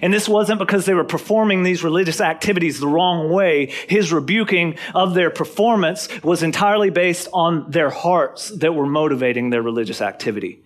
And 0.00 0.12
this 0.12 0.28
wasn't 0.28 0.58
because 0.58 0.86
they 0.86 0.94
were 0.94 1.04
performing 1.04 1.62
these 1.62 1.84
religious 1.84 2.20
activities 2.20 2.80
the 2.80 2.88
wrong 2.88 3.30
way. 3.30 3.66
His 3.88 4.12
rebuking 4.12 4.78
of 4.94 5.14
their 5.14 5.30
performance 5.30 6.08
was 6.22 6.42
entirely 6.42 6.90
based 6.90 7.28
on 7.32 7.70
their 7.70 7.90
hearts 7.90 8.48
that 8.50 8.74
were 8.74 8.86
motivating 8.86 9.50
their 9.50 9.62
religious 9.62 10.00
activity. 10.00 10.61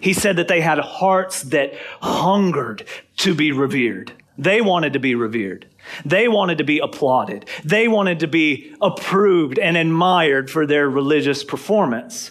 He 0.00 0.12
said 0.12 0.36
that 0.36 0.48
they 0.48 0.60
had 0.60 0.78
hearts 0.78 1.42
that 1.44 1.74
hungered 2.00 2.84
to 3.18 3.34
be 3.34 3.52
revered. 3.52 4.12
They 4.36 4.60
wanted 4.60 4.92
to 4.92 5.00
be 5.00 5.14
revered. 5.14 5.66
They 6.04 6.28
wanted 6.28 6.58
to 6.58 6.64
be 6.64 6.78
applauded. 6.78 7.48
They 7.64 7.88
wanted 7.88 8.20
to 8.20 8.28
be 8.28 8.74
approved 8.80 9.58
and 9.58 9.76
admired 9.76 10.50
for 10.50 10.66
their 10.66 10.88
religious 10.88 11.42
performance. 11.42 12.30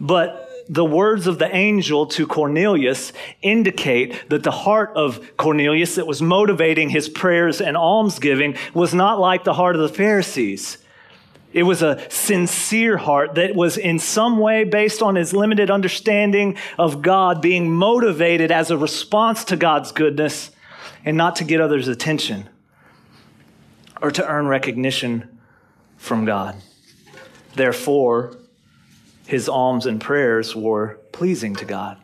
But 0.00 0.50
the 0.68 0.84
words 0.84 1.26
of 1.26 1.38
the 1.38 1.54
angel 1.54 2.06
to 2.06 2.26
Cornelius 2.26 3.12
indicate 3.40 4.28
that 4.30 4.42
the 4.42 4.50
heart 4.50 4.92
of 4.96 5.36
Cornelius 5.36 5.96
that 5.96 6.06
was 6.06 6.22
motivating 6.22 6.90
his 6.90 7.08
prayers 7.08 7.60
and 7.60 7.76
almsgiving 7.76 8.56
was 8.74 8.94
not 8.94 9.20
like 9.20 9.44
the 9.44 9.54
heart 9.54 9.76
of 9.76 9.82
the 9.82 9.88
Pharisees. 9.88 10.78
It 11.52 11.64
was 11.64 11.82
a 11.82 12.08
sincere 12.10 12.96
heart 12.96 13.34
that 13.34 13.54
was 13.54 13.76
in 13.76 13.98
some 13.98 14.38
way 14.38 14.64
based 14.64 15.02
on 15.02 15.16
his 15.16 15.32
limited 15.32 15.70
understanding 15.70 16.56
of 16.78 17.02
God 17.02 17.42
being 17.42 17.70
motivated 17.70 18.50
as 18.50 18.70
a 18.70 18.78
response 18.78 19.44
to 19.46 19.56
God's 19.56 19.92
goodness 19.92 20.50
and 21.04 21.16
not 21.16 21.36
to 21.36 21.44
get 21.44 21.60
others' 21.60 21.88
attention 21.88 22.48
or 24.00 24.10
to 24.10 24.26
earn 24.26 24.46
recognition 24.46 25.38
from 25.96 26.24
God. 26.24 26.56
Therefore, 27.54 28.36
his 29.26 29.48
alms 29.48 29.86
and 29.86 30.00
prayers 30.00 30.56
were 30.56 31.00
pleasing 31.12 31.54
to 31.56 31.64
God. 31.64 31.98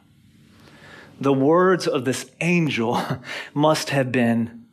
The 1.21 1.33
words 1.33 1.87
of 1.89 2.05
this 2.05 2.31
angel 2.41 3.03
must 3.55 3.91
have 3.91 4.13
been 4.13 4.67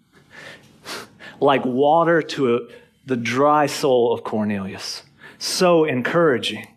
like 1.39 1.65
water 1.65 2.21
to 2.21 2.55
a, 2.55 2.59
the 3.05 3.15
dry 3.15 3.65
soul 3.65 4.13
of 4.13 4.23
Cornelius. 4.23 5.03
So 5.37 5.85
encouraging 5.85 6.67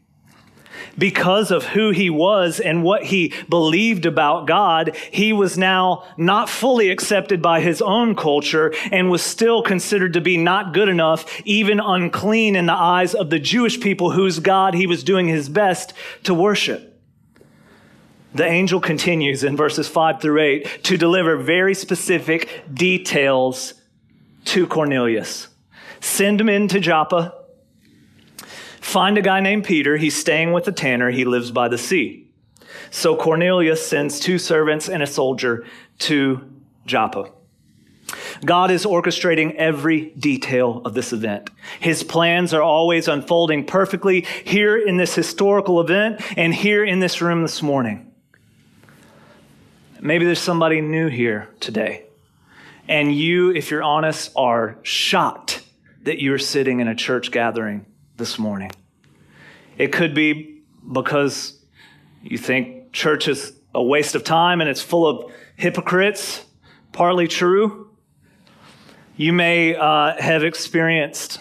because 0.99 1.51
of 1.51 1.65
who 1.65 1.91
he 1.91 2.11
was 2.11 2.61
and 2.61 2.83
what 2.83 3.05
he 3.05 3.33
believed 3.49 4.05
about 4.05 4.47
God, 4.47 4.97
he 5.11 5.33
was 5.33 5.57
now 5.57 6.05
not 6.17 6.49
fully 6.49 6.91
accepted 6.91 7.41
by 7.41 7.61
his 7.61 7.81
own 7.81 8.15
culture 8.15 8.75
and 8.91 9.11
was 9.11 9.23
still 9.23 9.63
considered 9.63 10.15
to 10.15 10.21
be 10.21 10.37
not 10.37 10.75
good 10.75 10.89
enough, 10.89 11.41
even 11.45 11.81
unclean 11.81 12.57
in 12.57 12.67
the 12.67 12.73
eyes 12.73 13.15
of 13.15 13.31
the 13.31 13.39
Jewish 13.39 13.81
people 13.81 14.11
whose 14.11 14.41
God 14.41 14.75
he 14.75 14.87
was 14.87 15.05
doing 15.05 15.29
his 15.29 15.49
best 15.49 15.93
to 16.25 16.35
worship. 16.35 16.85
The 18.35 18.45
angel 18.45 18.81
continues 18.81 19.43
in 19.43 19.57
verses 19.57 19.89
5 19.89 20.21
through 20.21 20.41
8 20.41 20.85
to 20.85 20.97
deliver 20.99 21.37
very 21.37 21.75
specific 21.75 22.63
details 22.73 23.75
to 24.47 24.67
Cornelius. 24.67 25.49
Send 26.01 26.41
him 26.41 26.49
into 26.49 26.81
Joppa 26.81 27.39
Find 28.89 29.19
a 29.19 29.23
guy 29.23 29.41
named 29.41 29.65
Peter. 29.65 29.99
He's 29.99 30.17
staying 30.17 30.55
with 30.55 30.67
a 30.67 30.73
tanner. 30.73 31.11
He 31.11 31.27
lives 31.27 31.51
by 31.51 31.69
the 31.69 31.77
sea. 31.77 32.31
So 32.91 33.15
Cornelius 33.15 33.87
sends 33.87 34.19
two 34.19 34.39
servants 34.39 34.89
and 34.89 35.03
a 35.03 35.07
soldier 35.07 35.67
to 35.99 36.51
Joppa. 36.87 37.31
God 38.43 38.71
is 38.71 38.87
orchestrating 38.87 39.55
every 39.57 40.07
detail 40.13 40.81
of 40.87 40.95
this 40.95 41.13
event. 41.13 41.51
His 41.81 42.03
plans 42.03 42.55
are 42.55 42.63
always 42.63 43.09
unfolding 43.09 43.67
perfectly 43.67 44.23
here 44.45 44.79
in 44.79 44.97
this 44.97 45.15
historical 45.15 45.83
event 45.83 46.23
and 46.39 46.55
here 46.55 46.83
in 46.83 46.99
this 46.99 47.21
room 47.21 47.43
this 47.43 47.63
morning. 47.63 48.11
Maybe 50.01 50.25
there's 50.25 50.39
somebody 50.39 50.81
new 50.81 51.09
here 51.09 51.51
today. 51.61 52.07
And 52.89 53.15
you, 53.15 53.51
if 53.51 53.71
you're 53.71 53.83
honest, 53.83 54.33
are 54.35 54.79
shocked 54.83 55.58
that 56.09 56.23
you're 56.23 56.39
sitting 56.39 56.81
in 56.81 56.89
a 56.89 56.95
church 56.95 57.31
gathering 57.31 57.85
this 58.17 58.39
morning. 58.39 58.71
It 59.77 59.93
could 59.93 60.15
be 60.15 60.63
because 60.91 61.63
you 62.23 62.39
think 62.39 62.93
church 62.93 63.29
is 63.29 63.53
a 63.75 63.83
waste 63.83 64.15
of 64.15 64.25
time 64.25 64.63
and 64.63 64.71
it's 64.71 64.81
full 64.81 65.07
of 65.07 65.31
hypocrites, 65.57 66.47
partly 66.93 67.29
true. 67.29 67.91
You 69.19 69.35
may 69.35 69.77
uh, 69.77 70.15
have 70.19 70.45
experienced 70.45 71.41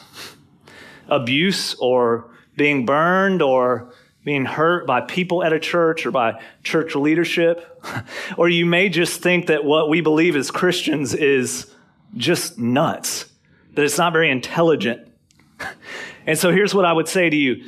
abuse 1.07 1.74
or 1.75 2.29
being 2.57 2.86
burned 2.86 3.41
or 3.41 3.93
being 4.25 4.43
hurt 4.43 4.86
by 4.86 5.00
people 5.00 5.45
at 5.45 5.53
a 5.53 5.62
church 5.62 6.05
or 6.05 6.12
by 6.12 6.41
church 6.62 6.93
leadership. 6.93 7.81
or 8.38 8.50
you 8.50 8.65
may 8.65 8.89
just 8.89 9.21
think 9.24 9.47
that 9.47 9.63
what 9.63 9.88
we 9.88 10.01
believe 10.01 10.36
as 10.36 10.51
Christians 10.51 11.13
is 11.13 11.74
just 12.17 12.59
nuts, 12.59 13.27
that 13.77 13.86
it's 13.86 14.00
not 14.00 14.12
very 14.12 14.31
intelligent. 14.31 15.07
And 16.25 16.36
so 16.36 16.51
here's 16.51 16.74
what 16.74 16.84
I 16.84 16.91
would 16.91 17.07
say 17.07 17.29
to 17.29 17.36
you. 17.36 17.63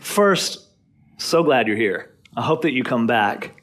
First, 0.00 0.66
so 1.18 1.42
glad 1.42 1.68
you're 1.68 1.76
here. 1.76 2.14
I 2.34 2.40
hope 2.40 2.62
that 2.62 2.72
you 2.72 2.82
come 2.82 3.06
back. 3.06 3.62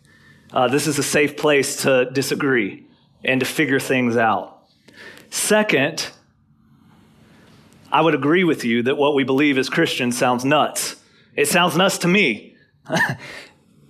Uh, 0.52 0.68
this 0.68 0.86
is 0.86 1.00
a 1.00 1.04
safe 1.04 1.38
place 1.38 1.82
to 1.82 2.06
disagree 2.12 2.86
and 3.24 3.40
to 3.40 3.48
figure 3.48 3.80
things 3.80 4.16
out. 4.16 4.68
Second, 5.32 6.08
I 7.92 8.02
would 8.02 8.14
agree 8.14 8.44
with 8.44 8.64
you 8.64 8.84
that 8.84 8.96
what 8.96 9.16
we 9.16 9.24
believe 9.24 9.58
as 9.58 9.70
Christians 9.70 10.16
sounds 10.16 10.46
nuts. 10.46 10.98
It 11.36 11.48
sounds 11.48 11.76
nuts 11.76 11.98
to 12.00 12.08
me, 12.08 12.56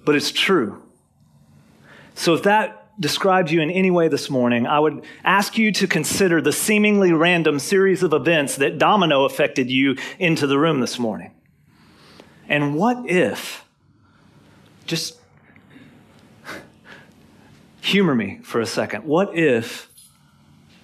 but 0.06 0.16
it's 0.16 0.32
true. 0.32 0.82
So 2.16 2.34
if 2.34 2.44
that 2.44 2.83
described 3.00 3.50
you 3.50 3.62
in 3.62 3.72
any 3.72 3.92
way 3.92 4.08
this 4.08 4.30
morning, 4.30 4.68
I 4.68 4.80
would 4.80 5.04
ask 5.24 5.58
you 5.58 5.72
to 5.74 5.88
consider 5.88 6.42
the 6.42 6.52
seemingly 6.52 7.12
random 7.12 7.60
series 7.60 8.04
of 8.04 8.14
events 8.14 8.58
that 8.58 8.78
domino 8.78 9.26
affected 9.26 9.70
you 9.70 9.98
into 10.20 10.48
the 10.48 10.60
room 10.60 10.80
this 10.80 11.00
morning. 11.00 11.32
And 12.48 12.76
what 12.76 13.10
if, 13.10 13.66
just 14.86 15.18
humor 17.82 18.16
me 18.16 18.40
for 18.44 18.62
a 18.62 18.66
second, 18.66 19.06
what 19.06 19.36
if 19.38 19.90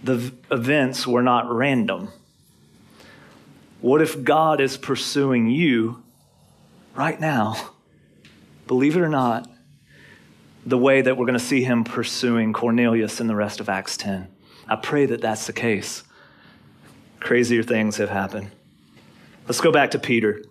the 0.03 0.33
events 0.51 1.05
were 1.05 1.23
not 1.23 1.49
random? 1.51 2.09
What 3.81 4.01
if 4.01 4.23
God 4.23 4.59
is 4.59 4.77
pursuing 4.77 5.47
you 5.47 6.03
right 6.95 7.19
now? 7.19 7.71
Believe 8.67 8.95
it 8.95 9.01
or 9.01 9.09
not, 9.09 9.49
the 10.69 10.77
way 10.77 11.01
that 11.01 11.17
we're 11.17 11.25
going 11.25 11.37
to 11.37 11.43
see 11.43 11.63
him 11.63 11.83
pursuing 11.83 12.53
Cornelius 12.53 13.19
in 13.19 13.25
the 13.25 13.35
rest 13.35 13.59
of 13.59 13.69
Acts 13.69 13.97
10. 13.97 14.27
I 14.67 14.75
pray 14.75 15.07
that 15.07 15.19
that's 15.19 15.47
the 15.47 15.53
case. 15.53 16.03
Crazier 17.19 17.63
things 17.63 17.97
have 17.97 18.09
happened. 18.09 18.51
Let's 19.47 19.61
go 19.61 19.71
back 19.71 19.91
to 19.91 19.99
Peter. 19.99 20.43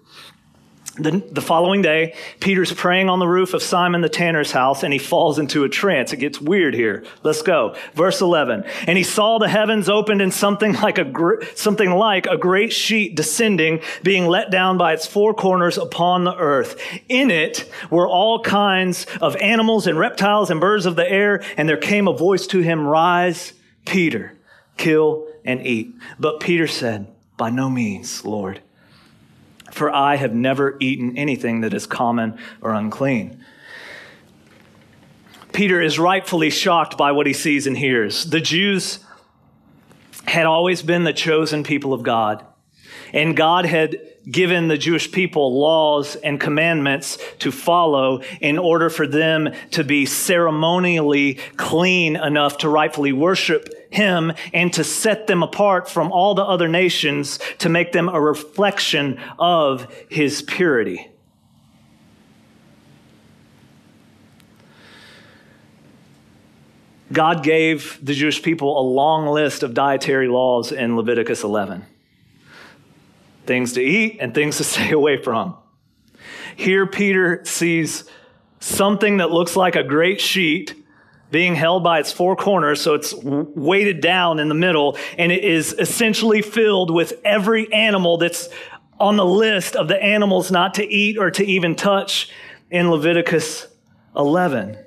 The, 0.98 1.22
the, 1.30 1.40
following 1.40 1.80
day, 1.80 2.14
Peter's 2.40 2.72
praying 2.72 3.08
on 3.08 3.20
the 3.20 3.28
roof 3.28 3.54
of 3.54 3.62
Simon 3.62 4.00
the 4.00 4.08
tanner's 4.08 4.50
house 4.50 4.82
and 4.82 4.92
he 4.92 4.98
falls 4.98 5.38
into 5.38 5.62
a 5.62 5.68
trance. 5.68 6.12
It 6.12 6.16
gets 6.16 6.40
weird 6.40 6.74
here. 6.74 7.04
Let's 7.22 7.42
go. 7.42 7.76
Verse 7.94 8.20
11. 8.20 8.64
And 8.86 8.98
he 8.98 9.04
saw 9.04 9.38
the 9.38 9.48
heavens 9.48 9.88
opened 9.88 10.20
and 10.20 10.34
something 10.34 10.72
like 10.82 10.98
a, 10.98 11.04
gr- 11.04 11.44
something 11.54 11.92
like 11.92 12.26
a 12.26 12.36
great 12.36 12.72
sheet 12.72 13.14
descending, 13.14 13.80
being 14.02 14.26
let 14.26 14.50
down 14.50 14.76
by 14.76 14.92
its 14.92 15.06
four 15.06 15.34
corners 15.34 15.78
upon 15.78 16.24
the 16.24 16.36
earth. 16.36 16.80
In 17.08 17.30
it 17.30 17.70
were 17.90 18.08
all 18.08 18.42
kinds 18.42 19.06
of 19.20 19.36
animals 19.36 19.86
and 19.86 19.98
reptiles 19.98 20.50
and 20.50 20.60
birds 20.60 20.84
of 20.84 20.96
the 20.96 21.08
air. 21.08 21.44
And 21.56 21.68
there 21.68 21.76
came 21.76 22.08
a 22.08 22.12
voice 22.12 22.48
to 22.48 22.58
him, 22.58 22.84
rise, 22.84 23.52
Peter, 23.86 24.36
kill 24.76 25.28
and 25.44 25.64
eat. 25.64 25.94
But 26.18 26.40
Peter 26.40 26.66
said, 26.66 27.06
by 27.36 27.50
no 27.50 27.70
means, 27.70 28.24
Lord 28.24 28.62
for 29.70 29.94
I 29.94 30.16
have 30.16 30.34
never 30.34 30.76
eaten 30.80 31.16
anything 31.16 31.60
that 31.62 31.74
is 31.74 31.86
common 31.86 32.38
or 32.60 32.72
unclean. 32.72 33.44
Peter 35.52 35.80
is 35.80 35.98
rightfully 35.98 36.50
shocked 36.50 36.96
by 36.96 37.12
what 37.12 37.26
he 37.26 37.32
sees 37.32 37.66
and 37.66 37.76
hears. 37.76 38.24
The 38.24 38.40
Jews 38.40 39.00
had 40.24 40.46
always 40.46 40.82
been 40.82 41.04
the 41.04 41.12
chosen 41.12 41.64
people 41.64 41.92
of 41.92 42.02
God, 42.02 42.44
and 43.12 43.36
God 43.36 43.64
had 43.64 43.96
given 44.30 44.68
the 44.68 44.76
Jewish 44.76 45.10
people 45.10 45.58
laws 45.58 46.16
and 46.16 46.38
commandments 46.38 47.18
to 47.38 47.50
follow 47.50 48.22
in 48.40 48.58
order 48.58 48.90
for 48.90 49.06
them 49.06 49.50
to 49.70 49.82
be 49.82 50.04
ceremonially 50.04 51.38
clean 51.56 52.14
enough 52.16 52.58
to 52.58 52.68
rightfully 52.68 53.12
worship 53.12 53.68
him 53.90 54.32
and 54.52 54.72
to 54.74 54.84
set 54.84 55.26
them 55.26 55.42
apart 55.42 55.88
from 55.88 56.12
all 56.12 56.34
the 56.34 56.44
other 56.44 56.68
nations 56.68 57.38
to 57.58 57.68
make 57.68 57.92
them 57.92 58.08
a 58.08 58.20
reflection 58.20 59.20
of 59.38 59.92
his 60.08 60.42
purity. 60.42 61.10
God 67.10 67.42
gave 67.42 67.98
the 68.04 68.12
Jewish 68.12 68.42
people 68.42 68.78
a 68.78 68.84
long 68.84 69.26
list 69.26 69.62
of 69.62 69.72
dietary 69.72 70.28
laws 70.28 70.72
in 70.72 70.96
Leviticus 70.96 71.42
11 71.42 71.86
things 73.48 73.72
to 73.72 73.82
eat 73.82 74.18
and 74.20 74.32
things 74.32 74.58
to 74.58 74.64
stay 74.74 74.92
away 74.92 75.20
from. 75.20 75.56
Here, 76.54 76.86
Peter 76.86 77.44
sees 77.44 78.04
something 78.60 79.16
that 79.16 79.30
looks 79.30 79.56
like 79.56 79.74
a 79.74 79.82
great 79.82 80.20
sheet 80.20 80.77
being 81.30 81.54
held 81.54 81.84
by 81.84 81.98
its 82.00 82.12
four 82.12 82.36
corners, 82.36 82.80
so 82.80 82.94
it's 82.94 83.14
weighted 83.14 84.00
down 84.00 84.38
in 84.38 84.48
the 84.48 84.54
middle, 84.54 84.96
and 85.18 85.30
it 85.30 85.44
is 85.44 85.72
essentially 85.74 86.42
filled 86.42 86.90
with 86.90 87.14
every 87.24 87.72
animal 87.72 88.16
that's 88.16 88.48
on 88.98 89.16
the 89.16 89.24
list 89.24 89.76
of 89.76 89.88
the 89.88 90.02
animals 90.02 90.50
not 90.50 90.74
to 90.74 90.84
eat 90.84 91.18
or 91.18 91.30
to 91.30 91.44
even 91.44 91.74
touch 91.74 92.30
in 92.70 92.90
Leviticus 92.90 93.66
11. 94.16 94.78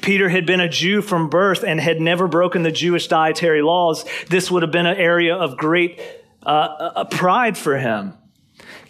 Peter 0.00 0.28
had 0.28 0.46
been 0.46 0.60
a 0.60 0.68
Jew 0.68 1.02
from 1.02 1.28
birth 1.28 1.62
and 1.62 1.80
had 1.80 2.00
never 2.00 2.26
broken 2.26 2.62
the 2.62 2.72
Jewish 2.72 3.08
dietary 3.08 3.62
laws. 3.62 4.04
This 4.28 4.50
would 4.50 4.62
have 4.62 4.72
been 4.72 4.86
an 4.86 4.96
area 4.96 5.34
of 5.36 5.56
great 5.56 6.00
uh, 6.42 7.04
pride 7.04 7.56
for 7.56 7.78
him. 7.78 8.14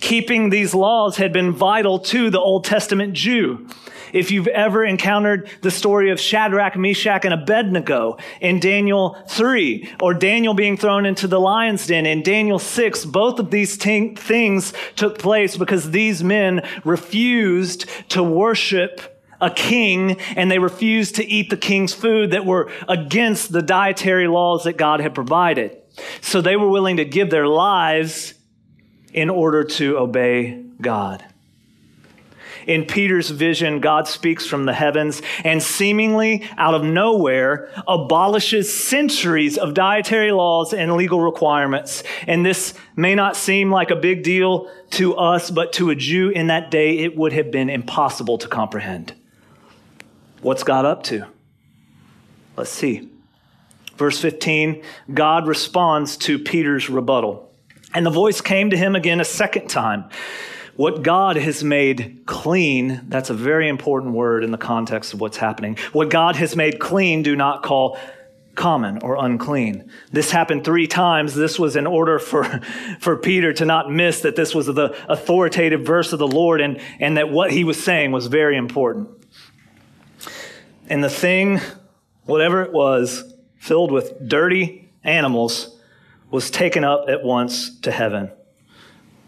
Keeping 0.01 0.51
these 0.51 0.75
laws 0.75 1.17
had 1.17 1.33
been 1.33 1.53
vital 1.53 1.99
to 1.99 2.31
the 2.31 2.41
Old 2.41 2.65
Testament 2.65 3.13
Jew. 3.13 3.69
If 4.13 4.31
you've 4.31 4.49
ever 4.49 4.85
encountered 4.85 5.49
the 5.63 5.71
story 5.71 6.11
of 6.11 6.21
Shadrach, 6.21 6.77
Meshach, 6.77 7.25
and 7.25 7.35
Abednego 7.35 8.19
in 8.41 8.61
Daniel 8.61 9.17
3, 9.29 9.95
or 10.01 10.15
Daniel 10.15 10.55
being 10.55 10.77
thrown 10.77 11.07
into 11.07 11.27
the 11.27 11.41
lion's 11.41 11.87
den 11.87 12.07
in 12.07 12.23
Daniel 12.23 12.59
6, 12.59 13.05
both 13.07 13.39
of 13.39 13.51
these 13.51 13.79
t- 13.79 14.15
things 14.15 14.73
took 14.97 15.19
place 15.19 15.57
because 15.57 15.91
these 15.91 16.23
men 16.23 16.67
refused 16.85 17.87
to 18.11 18.23
worship 18.23 19.01
a 19.41 19.51
king 19.51 20.21
and 20.37 20.51
they 20.51 20.59
refused 20.59 21.17
to 21.17 21.25
eat 21.25 21.51
the 21.51 21.57
king's 21.57 21.93
food 21.93 22.31
that 22.31 22.47
were 22.47 22.71
against 22.89 23.53
the 23.53 23.63
dietary 23.63 24.29
laws 24.29 24.65
that 24.65 24.77
God 24.77 25.01
had 25.01 25.15
provided. 25.15 25.77
So 26.21 26.41
they 26.41 26.57
were 26.57 26.69
willing 26.69 26.99
to 26.99 27.05
give 27.05 27.31
their 27.31 27.49
lives 27.49 28.35
in 29.13 29.29
order 29.29 29.65
to 29.65 29.99
obey 29.99 30.63
God. 30.81 31.25
In 32.67 32.85
Peter's 32.85 33.31
vision, 33.31 33.81
God 33.81 34.07
speaks 34.09 34.47
from 34.47 34.65
the 34.65 34.73
heavens 34.73 35.23
and 35.45 35.63
seemingly 35.63 36.49
out 36.57 36.75
of 36.75 36.85
nowhere 36.85 37.71
abolishes 37.87 38.73
centuries 38.73 39.59
of 39.59 39.75
dietary 39.75 40.33
laws 40.33 40.73
and 40.73 40.95
legal 40.95 41.21
requirements. 41.21 42.03
And 42.27 42.45
this 42.45 42.75
may 42.97 43.15
not 43.15 43.37
seem 43.37 43.71
like 43.71 43.91
a 43.91 43.97
big 43.97 44.23
deal 44.23 44.71
to 44.91 45.15
us, 45.17 45.51
but 45.51 45.73
to 45.75 45.91
a 45.91 45.95
Jew 45.95 46.31
in 46.31 46.49
that 46.49 46.71
day, 46.71 46.99
it 46.99 47.17
would 47.17 47.33
have 47.33 47.51
been 47.51 47.71
impossible 47.71 48.39
to 48.39 48.49
comprehend. 48.49 49.15
What's 50.41 50.65
God 50.65 50.85
up 50.85 51.03
to? 51.05 51.27
Let's 52.57 52.71
see. 52.71 53.09
Verse 53.97 54.19
15 54.19 54.83
God 55.15 55.47
responds 55.47 56.17
to 56.19 56.39
Peter's 56.39 56.91
rebuttal. 56.91 57.51
And 57.95 58.07
the 58.07 58.11
voice 58.11 58.41
came 58.41 58.71
to 58.71 58.77
him 58.77 58.97
again 58.97 59.21
a 59.21 59.25
second 59.25 59.69
time. 59.69 60.05
What 60.77 61.03
God 61.03 61.37
has 61.37 61.63
made 61.63 62.23
clean, 62.25 63.03
that's 63.09 63.29
a 63.29 63.35
very 63.35 63.69
important 63.69 64.15
word 64.15 64.43
in 64.43 64.51
the 64.51 64.59
context 64.59 65.13
of 65.13 65.21
what's 65.21 65.37
happening. 65.37 65.77
What 65.93 66.09
God 66.09 66.37
has 66.37 66.57
made 66.57 66.79
clean, 66.79 67.23
do 67.23 67.37
not 67.37 67.63
call 67.63 67.99
common 68.55 68.99
or 69.03 69.23
unclean. 69.23 69.91
This 70.11 70.31
happened 70.31 70.65
three 70.65 70.87
times. 70.87 71.35
This 71.35 71.59
was 71.59 71.77
in 71.77 71.87
order 71.87 72.19
for, 72.19 72.45
for 73.01 73.17
Peter 73.17 73.53
to 73.55 73.65
not 73.65 73.91
miss 73.91 74.23
that 74.23 74.37
this 74.37 74.55
was 74.55 74.67
the 74.67 74.97
authoritative 75.11 75.83
verse 75.83 76.13
of 76.13 76.19
the 76.19 76.29
Lord 76.29 76.61
and, 76.61 76.81
and 76.99 77.17
that 77.17 77.31
what 77.31 77.51
he 77.51 77.65
was 77.65 77.83
saying 77.83 78.13
was 78.13 78.27
very 78.27 78.57
important. 78.57 79.09
And 80.89 81.03
the 81.03 81.11
thing, 81.11 81.61
whatever 82.25 82.63
it 82.63 82.73
was, 82.73 83.35
filled 83.59 83.91
with 83.91 84.29
dirty 84.29 84.91
animals, 85.05 85.79
was 86.31 86.51
taken 86.51 86.83
up 86.83 87.09
at 87.09 87.23
once 87.23 87.79
to 87.81 87.91
heaven. 87.91 88.31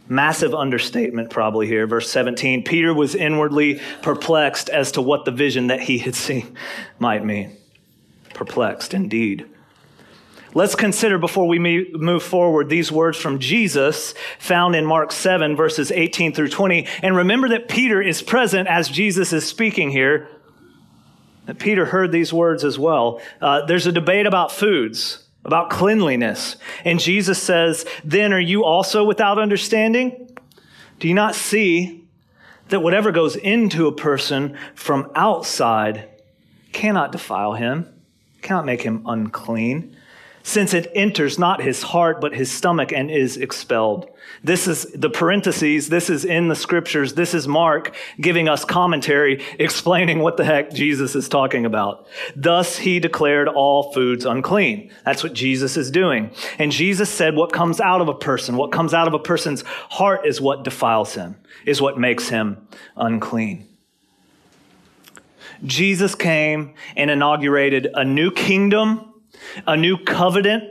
Massive 0.06 0.54
understatement, 0.54 1.30
probably 1.30 1.66
here. 1.66 1.86
Verse 1.86 2.10
17 2.10 2.62
Peter 2.64 2.92
was 2.92 3.14
inwardly 3.14 3.80
perplexed 4.02 4.68
as 4.68 4.92
to 4.92 5.02
what 5.02 5.24
the 5.24 5.30
vision 5.30 5.68
that 5.68 5.80
he 5.80 5.98
had 5.98 6.14
seen 6.14 6.56
might 6.98 7.24
mean. 7.24 7.56
Perplexed 8.34 8.92
indeed. 8.92 9.46
Let's 10.56 10.76
consider 10.76 11.18
before 11.18 11.48
we 11.48 11.58
move 11.58 12.22
forward 12.22 12.68
these 12.68 12.92
words 12.92 13.18
from 13.18 13.40
Jesus 13.40 14.14
found 14.38 14.76
in 14.76 14.86
Mark 14.86 15.10
7, 15.10 15.56
verses 15.56 15.90
18 15.90 16.32
through 16.32 16.50
20. 16.50 16.86
And 17.02 17.16
remember 17.16 17.48
that 17.48 17.68
Peter 17.68 18.00
is 18.00 18.22
present 18.22 18.68
as 18.68 18.88
Jesus 18.88 19.32
is 19.32 19.44
speaking 19.44 19.90
here. 19.90 20.28
That 21.46 21.58
Peter 21.58 21.86
heard 21.86 22.12
these 22.12 22.32
words 22.32 22.62
as 22.62 22.78
well. 22.78 23.20
Uh, 23.40 23.66
there's 23.66 23.86
a 23.88 23.92
debate 23.92 24.26
about 24.26 24.52
foods 24.52 25.23
about 25.44 25.70
cleanliness. 25.70 26.56
And 26.84 26.98
Jesus 26.98 27.42
says, 27.42 27.84
Then 28.04 28.32
are 28.32 28.40
you 28.40 28.64
also 28.64 29.04
without 29.04 29.38
understanding? 29.38 30.36
Do 30.98 31.08
you 31.08 31.14
not 31.14 31.34
see 31.34 32.04
that 32.68 32.80
whatever 32.80 33.12
goes 33.12 33.36
into 33.36 33.86
a 33.86 33.92
person 33.92 34.56
from 34.74 35.10
outside 35.14 36.08
cannot 36.72 37.12
defile 37.12 37.52
him, 37.54 37.92
cannot 38.42 38.64
make 38.64 38.82
him 38.82 39.02
unclean? 39.06 39.96
Since 40.46 40.74
it 40.74 40.92
enters 40.94 41.38
not 41.38 41.62
his 41.62 41.82
heart, 41.82 42.20
but 42.20 42.34
his 42.34 42.52
stomach 42.52 42.92
and 42.92 43.10
is 43.10 43.38
expelled. 43.38 44.10
This 44.44 44.68
is 44.68 44.84
the 44.94 45.08
parentheses. 45.08 45.88
This 45.88 46.10
is 46.10 46.26
in 46.26 46.48
the 46.48 46.54
scriptures. 46.54 47.14
This 47.14 47.32
is 47.32 47.48
Mark 47.48 47.96
giving 48.20 48.46
us 48.46 48.62
commentary 48.62 49.42
explaining 49.58 50.18
what 50.18 50.36
the 50.36 50.44
heck 50.44 50.70
Jesus 50.70 51.14
is 51.14 51.30
talking 51.30 51.64
about. 51.64 52.06
Thus 52.36 52.76
he 52.76 53.00
declared 53.00 53.48
all 53.48 53.94
foods 53.94 54.26
unclean. 54.26 54.90
That's 55.06 55.22
what 55.22 55.32
Jesus 55.32 55.78
is 55.78 55.90
doing. 55.90 56.30
And 56.58 56.70
Jesus 56.70 57.08
said 57.08 57.34
what 57.34 57.50
comes 57.50 57.80
out 57.80 58.02
of 58.02 58.08
a 58.08 58.14
person, 58.14 58.58
what 58.58 58.70
comes 58.70 58.92
out 58.92 59.08
of 59.08 59.14
a 59.14 59.18
person's 59.18 59.62
heart 59.62 60.26
is 60.26 60.42
what 60.42 60.62
defiles 60.62 61.14
him, 61.14 61.36
is 61.64 61.80
what 61.80 61.98
makes 61.98 62.28
him 62.28 62.68
unclean. 62.98 63.66
Jesus 65.64 66.14
came 66.14 66.74
and 66.96 67.10
inaugurated 67.10 67.88
a 67.94 68.04
new 68.04 68.30
kingdom 68.30 69.13
a 69.66 69.76
new 69.76 69.98
covenant 69.98 70.64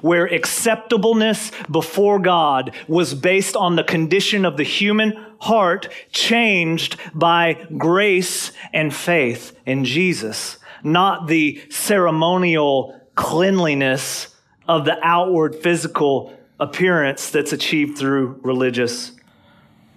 where 0.00 0.32
acceptableness 0.32 1.50
before 1.70 2.18
God 2.18 2.74
was 2.88 3.14
based 3.14 3.56
on 3.56 3.76
the 3.76 3.84
condition 3.84 4.44
of 4.44 4.56
the 4.56 4.64
human 4.64 5.12
heart 5.40 5.88
changed 6.12 6.96
by 7.14 7.66
grace 7.76 8.52
and 8.72 8.94
faith 8.94 9.56
in 9.66 9.84
Jesus, 9.84 10.58
not 10.84 11.26
the 11.26 11.60
ceremonial 11.70 13.00
cleanliness 13.14 14.34
of 14.68 14.84
the 14.84 14.98
outward 15.02 15.56
physical 15.56 16.32
appearance 16.60 17.30
that's 17.30 17.52
achieved 17.52 17.98
through 17.98 18.38
religious 18.42 19.12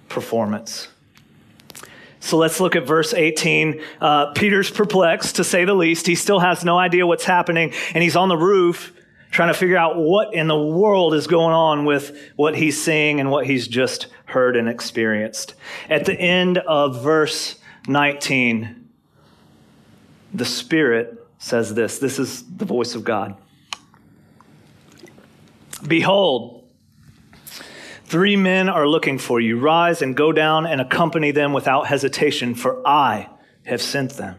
performance. 0.09 0.87
So 2.25 2.37
let's 2.37 2.59
look 2.59 2.75
at 2.75 2.87
verse 2.87 3.13
18. 3.13 3.79
Uh, 4.01 4.31
Peter's 4.33 4.71
perplexed, 4.71 5.35
to 5.35 5.43
say 5.43 5.63
the 5.63 5.75
least. 5.75 6.07
He 6.07 6.15
still 6.15 6.39
has 6.39 6.65
no 6.65 6.75
idea 6.75 7.05
what's 7.05 7.23
happening, 7.23 7.71
and 7.93 8.03
he's 8.03 8.15
on 8.15 8.29
the 8.29 8.37
roof 8.37 8.93
trying 9.29 9.49
to 9.49 9.53
figure 9.53 9.77
out 9.77 9.95
what 9.95 10.33
in 10.33 10.47
the 10.47 10.57
world 10.57 11.13
is 11.13 11.27
going 11.27 11.53
on 11.53 11.85
with 11.85 12.17
what 12.35 12.55
he's 12.55 12.81
seeing 12.81 13.19
and 13.19 13.29
what 13.29 13.45
he's 13.45 13.67
just 13.67 14.07
heard 14.25 14.55
and 14.55 14.67
experienced. 14.67 15.53
At 15.87 16.05
the 16.05 16.19
end 16.19 16.57
of 16.57 17.03
verse 17.03 17.59
19, 17.87 18.89
the 20.33 20.45
Spirit 20.45 21.27
says 21.37 21.75
this 21.75 21.99
this 21.99 22.17
is 22.17 22.43
the 22.57 22.65
voice 22.65 22.95
of 22.95 23.03
God. 23.03 23.35
Behold, 25.87 26.64
Three 28.05 28.35
men 28.35 28.69
are 28.69 28.87
looking 28.87 29.17
for 29.17 29.39
you. 29.39 29.59
Rise 29.59 30.01
and 30.03 30.15
go 30.15 30.31
down 30.31 30.67
and 30.67 30.79
accompany 30.79 31.31
them 31.31 31.53
without 31.53 31.87
hesitation, 31.87 32.53
for 32.53 32.87
I 32.87 33.29
have 33.63 33.81
sent 33.81 34.11
them. 34.13 34.35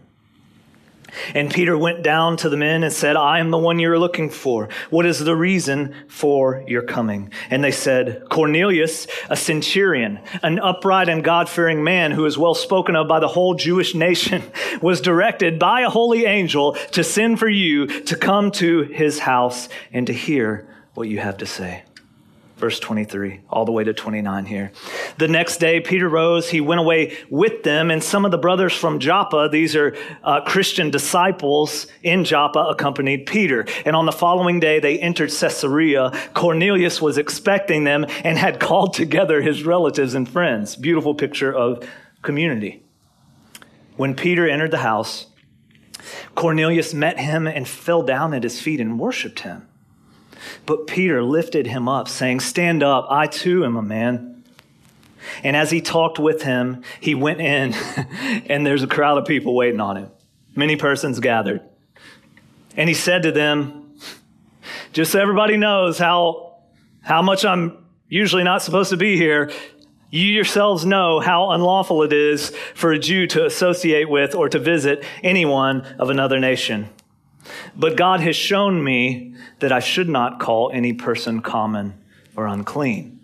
And 1.35 1.53
Peter 1.53 1.77
went 1.77 2.03
down 2.03 2.37
to 2.39 2.49
the 2.49 2.57
men 2.57 2.85
and 2.85 2.93
said, 2.93 3.17
I 3.17 3.39
am 3.39 3.51
the 3.51 3.59
one 3.59 3.79
you're 3.79 3.99
looking 3.99 4.31
for. 4.31 4.69
What 4.91 5.07
is 5.07 5.19
the 5.19 5.35
reason 5.35 5.95
for 6.09 6.63
your 6.69 6.83
coming? 6.83 7.33
And 7.51 7.65
they 7.65 7.71
said, 7.71 8.25
Cornelius, 8.29 9.07
a 9.31 9.37
centurion, 9.37 10.21
an 10.43 10.59
upright 10.59 11.09
and 11.09 11.25
God 11.25 11.49
fearing 11.49 11.83
man 11.83 12.13
who 12.13 12.27
is 12.27 12.39
well 12.39 12.55
spoken 12.55 12.95
of 12.95 13.09
by 13.09 13.19
the 13.19 13.29
whole 13.29 13.55
Jewish 13.55 13.95
nation, 13.95 14.43
was 14.83 15.01
directed 15.01 15.59
by 15.59 15.81
a 15.81 15.91
holy 15.91 16.27
angel 16.27 16.75
to 16.93 17.03
send 17.03 17.39
for 17.39 17.49
you 17.49 17.87
to 17.87 18.17
come 18.17 18.51
to 18.53 18.83
his 18.83 19.19
house 19.19 19.69
and 19.93 20.07
to 20.07 20.13
hear 20.13 20.69
what 20.95 21.09
you 21.09 21.19
have 21.19 21.39
to 21.39 21.47
say 21.47 21.83
verse 22.57 22.81
23, 22.81 23.41
all 23.51 23.65
the 23.67 23.73
way 23.73 23.85
to 23.85 23.93
29 23.93 24.47
here. 24.47 24.73
The 25.19 25.29
next 25.29 25.59
day, 25.59 25.81
Peter 25.81 26.09
rose. 26.09 26.49
He 26.49 26.61
went 26.61 26.81
away 26.81 27.17
with 27.29 27.63
them, 27.63 27.91
and 27.91 28.03
some 28.03 28.25
of 28.25 28.31
the 28.31 28.39
brothers 28.39 28.73
from 28.73 28.99
Joppa, 28.99 29.49
these 29.53 29.77
are 29.77 29.95
uh, 30.25 30.41
Christian 30.41 30.91
disciples 30.91 31.87
in 32.03 32.25
Joppa, 32.25 32.61
accompanied 32.61 33.27
Peter. 33.27 33.67
And 33.85 33.95
on 33.95 34.07
the 34.07 34.13
following 34.13 34.59
day, 34.59 34.81
they 34.81 34.99
entered 34.99 35.31
Caesarea. 35.31 36.11
Cornelius 36.33 37.01
was 37.03 37.19
expecting 37.19 37.85
them 37.85 38.07
and 38.25 38.39
had 38.39 38.59
called 38.67 38.95
together 38.95 39.43
his 39.43 39.65
relatives 39.65 40.15
and 40.15 40.29
friends. 40.29 40.77
Beautiful 40.77 41.15
picture 41.15 41.53
of 41.53 41.87
community. 42.23 42.83
When 43.97 44.15
Peter 44.15 44.49
entered 44.49 44.71
the 44.71 44.79
house, 44.79 45.27
Cornelius 46.35 46.95
met 46.95 47.19
him 47.19 47.47
and 47.47 47.69
fell 47.69 48.03
down 48.03 48.33
at 48.33 48.43
his 48.43 48.61
feet 48.61 48.81
and 48.81 48.99
worshiped 48.99 49.41
him. 49.41 49.69
But 50.65 50.87
Peter 50.87 51.23
lifted 51.23 51.67
him 51.67 51.89
up, 51.89 52.09
saying, 52.09 52.41
Stand 52.41 52.83
up, 52.83 53.07
I 53.11 53.27
too 53.27 53.65
am 53.65 53.77
a 53.77 53.83
man. 53.83 54.45
And 55.43 55.57
as 55.57 55.71
he 55.71 55.81
talked 55.81 56.19
with 56.19 56.43
him, 56.43 56.83
he 57.01 57.15
went 57.15 57.41
in, 57.41 57.75
and 58.47 58.67
there's 58.67 58.83
a 58.83 58.87
crowd 58.87 59.19
of 59.19 59.27
people 59.27 59.55
waiting 59.55 59.81
on 59.81 59.97
him. 59.97 60.11
Many 60.55 60.77
persons 60.77 61.21
gathered. 61.21 61.63
And 62.77 62.89
he 62.89 62.95
said 62.95 63.23
to 63.25 63.33
them, 63.33 63.97
Just 64.93 65.13
so 65.13 65.21
everybody 65.21 65.57
knows 65.57 65.99
how, 65.99 66.59
how 67.03 67.23
much 67.23 67.45
I'm 67.45 67.85
usually 68.09 68.45
not 68.45 68.63
supposed 68.63 68.91
to 68.91 68.97
be 68.97 69.17
here, 69.17 69.51
you 70.11 70.27
yourselves 70.27 70.85
know 70.85 71.21
how 71.21 71.51
unlawful 71.51 72.03
it 72.03 72.13
is 72.13 72.51
for 72.75 72.93
a 72.93 72.99
Jew 72.99 73.27
to 73.29 73.45
associate 73.45 74.09
with 74.09 74.35
or 74.35 74.49
to 74.49 74.59
visit 74.59 75.05
anyone 75.23 75.83
of 75.99 76.11
another 76.11 76.39
nation. 76.39 76.89
But 77.77 77.97
God 77.97 78.21
has 78.21 78.37
shown 78.37 78.83
me 78.83 79.35
that 79.61 79.73
I 79.73 79.81
should 79.81 80.09
not 80.09 80.41
call 80.41 80.71
any 80.73 80.93
person 80.93 81.41
common 81.41 81.95
or 82.37 82.47
unclean. 82.47 83.21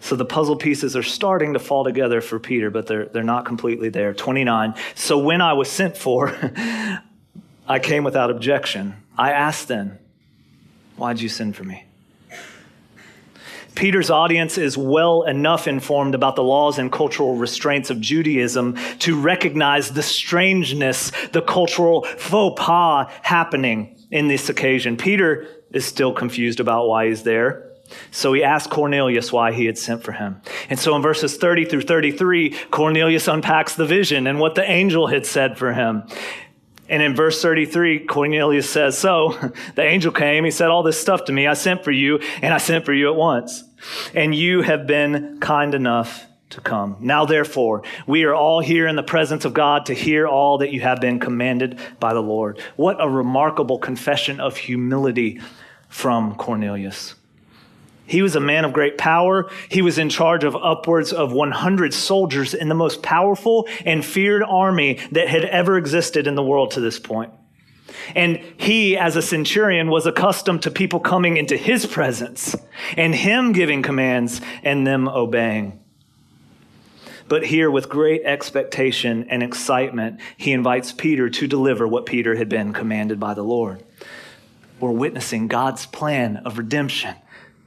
So 0.00 0.16
the 0.16 0.24
puzzle 0.24 0.56
pieces 0.56 0.96
are 0.96 1.02
starting 1.02 1.52
to 1.52 1.60
fall 1.60 1.84
together 1.84 2.20
for 2.20 2.40
Peter, 2.40 2.70
but 2.70 2.86
they're, 2.86 3.06
they're 3.06 3.22
not 3.22 3.44
completely 3.44 3.88
there. 3.88 4.12
29. 4.12 4.74
So 4.96 5.18
when 5.18 5.40
I 5.40 5.52
was 5.52 5.70
sent 5.70 5.96
for, 5.96 6.28
I 7.68 7.78
came 7.78 8.02
without 8.02 8.30
objection. 8.30 8.96
I 9.16 9.30
asked 9.30 9.68
then, 9.68 9.98
Why'd 10.96 11.20
you 11.20 11.28
send 11.28 11.56
for 11.56 11.64
me? 11.64 11.84
Peter's 13.74 14.10
audience 14.10 14.58
is 14.58 14.76
well 14.76 15.22
enough 15.22 15.66
informed 15.66 16.14
about 16.14 16.36
the 16.36 16.42
laws 16.42 16.78
and 16.78 16.90
cultural 16.90 17.36
restraints 17.36 17.90
of 17.90 18.00
Judaism 18.00 18.76
to 19.00 19.20
recognize 19.20 19.90
the 19.92 20.02
strangeness, 20.02 21.10
the 21.32 21.42
cultural 21.42 22.02
faux 22.02 22.60
pas 22.60 23.10
happening 23.22 23.96
in 24.10 24.28
this 24.28 24.48
occasion. 24.48 24.96
Peter 24.96 25.46
is 25.72 25.84
still 25.84 26.12
confused 26.12 26.60
about 26.60 26.86
why 26.86 27.08
he's 27.08 27.22
there. 27.22 27.72
So 28.10 28.32
he 28.32 28.42
asked 28.42 28.70
Cornelius 28.70 29.32
why 29.32 29.52
he 29.52 29.66
had 29.66 29.76
sent 29.76 30.02
for 30.02 30.12
him. 30.12 30.40
And 30.70 30.78
so 30.78 30.96
in 30.96 31.02
verses 31.02 31.36
30 31.36 31.66
through 31.66 31.82
33, 31.82 32.50
Cornelius 32.70 33.28
unpacks 33.28 33.74
the 33.74 33.86
vision 33.86 34.26
and 34.26 34.40
what 34.40 34.54
the 34.54 34.68
angel 34.68 35.08
had 35.08 35.26
said 35.26 35.58
for 35.58 35.72
him. 35.72 36.04
And 36.92 37.02
in 37.02 37.16
verse 37.16 37.40
33, 37.40 38.00
Cornelius 38.00 38.68
says, 38.68 38.98
So 38.98 39.30
the 39.76 39.82
angel 39.82 40.12
came, 40.12 40.44
he 40.44 40.50
said 40.50 40.68
all 40.68 40.82
this 40.82 41.00
stuff 41.00 41.24
to 41.24 41.32
me. 41.32 41.46
I 41.46 41.54
sent 41.54 41.84
for 41.84 41.90
you, 41.90 42.20
and 42.42 42.52
I 42.52 42.58
sent 42.58 42.84
for 42.84 42.92
you 42.92 43.08
at 43.08 43.16
once. 43.16 43.64
And 44.14 44.34
you 44.34 44.60
have 44.60 44.86
been 44.86 45.40
kind 45.40 45.74
enough 45.74 46.26
to 46.50 46.60
come. 46.60 46.98
Now, 47.00 47.24
therefore, 47.24 47.82
we 48.06 48.24
are 48.24 48.34
all 48.34 48.60
here 48.60 48.86
in 48.86 48.96
the 48.96 49.02
presence 49.02 49.46
of 49.46 49.54
God 49.54 49.86
to 49.86 49.94
hear 49.94 50.26
all 50.28 50.58
that 50.58 50.70
you 50.70 50.82
have 50.82 51.00
been 51.00 51.18
commanded 51.18 51.80
by 51.98 52.12
the 52.12 52.20
Lord. 52.20 52.60
What 52.76 52.98
a 53.00 53.08
remarkable 53.08 53.78
confession 53.78 54.38
of 54.38 54.58
humility 54.58 55.40
from 55.88 56.34
Cornelius. 56.34 57.14
He 58.06 58.22
was 58.22 58.36
a 58.36 58.40
man 58.40 58.64
of 58.64 58.72
great 58.72 58.98
power. 58.98 59.48
He 59.68 59.82
was 59.82 59.98
in 59.98 60.08
charge 60.08 60.44
of 60.44 60.56
upwards 60.56 61.12
of 61.12 61.32
100 61.32 61.94
soldiers 61.94 62.54
in 62.54 62.68
the 62.68 62.74
most 62.74 63.02
powerful 63.02 63.68
and 63.84 64.04
feared 64.04 64.42
army 64.42 64.98
that 65.12 65.28
had 65.28 65.44
ever 65.44 65.76
existed 65.76 66.26
in 66.26 66.34
the 66.34 66.42
world 66.42 66.72
to 66.72 66.80
this 66.80 66.98
point. 66.98 67.32
And 68.14 68.38
he, 68.56 68.96
as 68.96 69.16
a 69.16 69.22
centurion, 69.22 69.90
was 69.90 70.06
accustomed 70.06 70.62
to 70.62 70.70
people 70.70 71.00
coming 71.00 71.36
into 71.36 71.56
his 71.56 71.86
presence 71.86 72.56
and 72.96 73.14
him 73.14 73.52
giving 73.52 73.82
commands 73.82 74.40
and 74.62 74.86
them 74.86 75.08
obeying. 75.08 75.78
But 77.28 77.46
here, 77.46 77.70
with 77.70 77.88
great 77.88 78.22
expectation 78.24 79.26
and 79.30 79.42
excitement, 79.42 80.20
he 80.36 80.52
invites 80.52 80.92
Peter 80.92 81.30
to 81.30 81.46
deliver 81.46 81.86
what 81.86 82.04
Peter 82.04 82.34
had 82.36 82.48
been 82.48 82.72
commanded 82.72 83.20
by 83.20 83.34
the 83.34 83.44
Lord. 83.44 83.82
We're 84.80 84.90
witnessing 84.90 85.48
God's 85.48 85.86
plan 85.86 86.38
of 86.38 86.58
redemption 86.58 87.14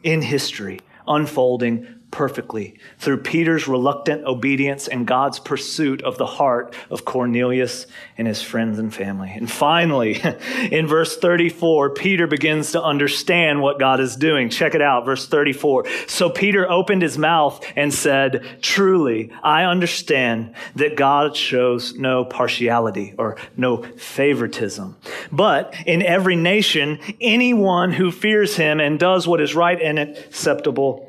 in 0.05 0.21
history 0.21 0.79
unfolding 1.07 1.85
perfectly 2.15 2.73
through 2.97 3.17
Peter's 3.17 3.67
reluctant 3.67 4.23
obedience 4.23 4.87
and 4.87 5.05
God's 5.05 5.37
pursuit 5.37 6.01
of 6.01 6.17
the 6.17 6.25
heart 6.25 6.73
of 6.89 7.03
Cornelius 7.03 7.87
and 8.17 8.25
his 8.25 8.41
friends 8.41 8.79
and 8.79 8.95
family. 8.95 9.29
And 9.35 9.51
finally, 9.51 10.21
in 10.71 10.87
verse 10.87 11.17
34, 11.17 11.89
Peter 11.89 12.25
begins 12.25 12.71
to 12.71 12.81
understand 12.81 13.61
what 13.61 13.79
God 13.79 13.99
is 13.99 14.15
doing. 14.15 14.49
Check 14.49 14.75
it 14.75 14.81
out, 14.81 15.03
verse 15.03 15.27
34. 15.27 15.87
So 16.07 16.29
Peter 16.29 16.71
opened 16.71 17.01
his 17.01 17.17
mouth 17.17 17.61
and 17.75 17.93
said, 17.93 18.45
Truly, 18.61 19.29
I 19.43 19.65
understand 19.65 20.55
that 20.75 20.95
God 20.95 21.35
shows 21.35 21.95
no 21.95 22.23
partiality 22.23 23.13
or 23.17 23.35
no 23.57 23.83
favoritism. 23.83 24.95
But 25.33 25.75
in 25.85 26.01
every 26.01 26.37
nation, 26.37 26.97
anyone 27.19 27.91
who 27.91 28.09
fears 28.09 28.55
him 28.55 28.79
and 28.79 28.97
does 28.97 29.27
what 29.27 29.41
is 29.41 29.53
right 29.53 29.81
and 29.81 29.99
acceptable 29.99 31.04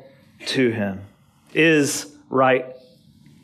to 0.47 0.71
him, 0.71 1.01
is 1.53 2.13
right 2.29 2.65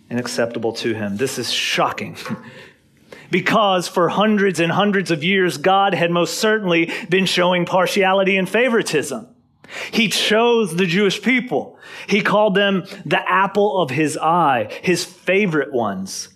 and 0.09 0.19
acceptable 0.19 0.73
to 0.73 0.93
him. 0.93 1.17
This 1.17 1.37
is 1.39 1.51
shocking. 1.51 2.17
because 3.31 3.87
for 3.87 4.09
hundreds 4.09 4.59
and 4.59 4.71
hundreds 4.71 5.09
of 5.09 5.23
years, 5.23 5.57
God 5.57 5.93
had 5.93 6.11
most 6.11 6.39
certainly 6.39 6.91
been 7.09 7.25
showing 7.25 7.65
partiality 7.65 8.37
and 8.37 8.47
favoritism. 8.47 9.27
He 9.91 10.07
chose 10.07 10.75
the 10.75 10.85
Jewish 10.85 11.21
people. 11.21 11.79
He 12.07 12.21
called 12.21 12.53
them 12.53 12.85
the 13.05 13.27
apple 13.27 13.81
of 13.81 13.89
his 13.89 14.17
eye, 14.17 14.69
his 14.83 15.03
favorite 15.03 15.73
ones. 15.73 16.29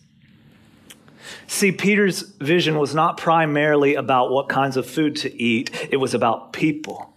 See, 1.46 1.72
Peter's 1.72 2.22
vision 2.22 2.78
was 2.78 2.96
not 2.96 3.18
primarily 3.18 3.96
about 3.96 4.32
what 4.32 4.50
kinds 4.50 4.76
of 4.76 4.86
food 4.86 5.16
to 5.18 5.42
eat, 5.42 5.88
it 5.92 5.98
was 5.98 6.14
about 6.14 6.52
people. 6.52 7.14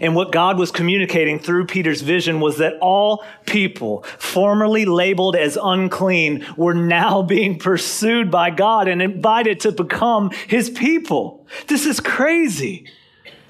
And 0.00 0.14
what 0.14 0.32
God 0.32 0.58
was 0.58 0.70
communicating 0.70 1.38
through 1.38 1.66
Peter's 1.66 2.00
vision 2.02 2.40
was 2.40 2.58
that 2.58 2.78
all 2.80 3.24
people 3.46 4.02
formerly 4.18 4.84
labeled 4.84 5.36
as 5.36 5.58
unclean 5.60 6.46
were 6.56 6.74
now 6.74 7.22
being 7.30 7.58
pursued 7.58 8.30
by 8.30 8.50
God 8.50 8.88
and 8.88 9.02
invited 9.02 9.60
to 9.60 9.72
become 9.72 10.30
his 10.48 10.70
people. 10.70 11.46
This 11.66 11.86
is 11.86 12.00
crazy. 12.00 12.86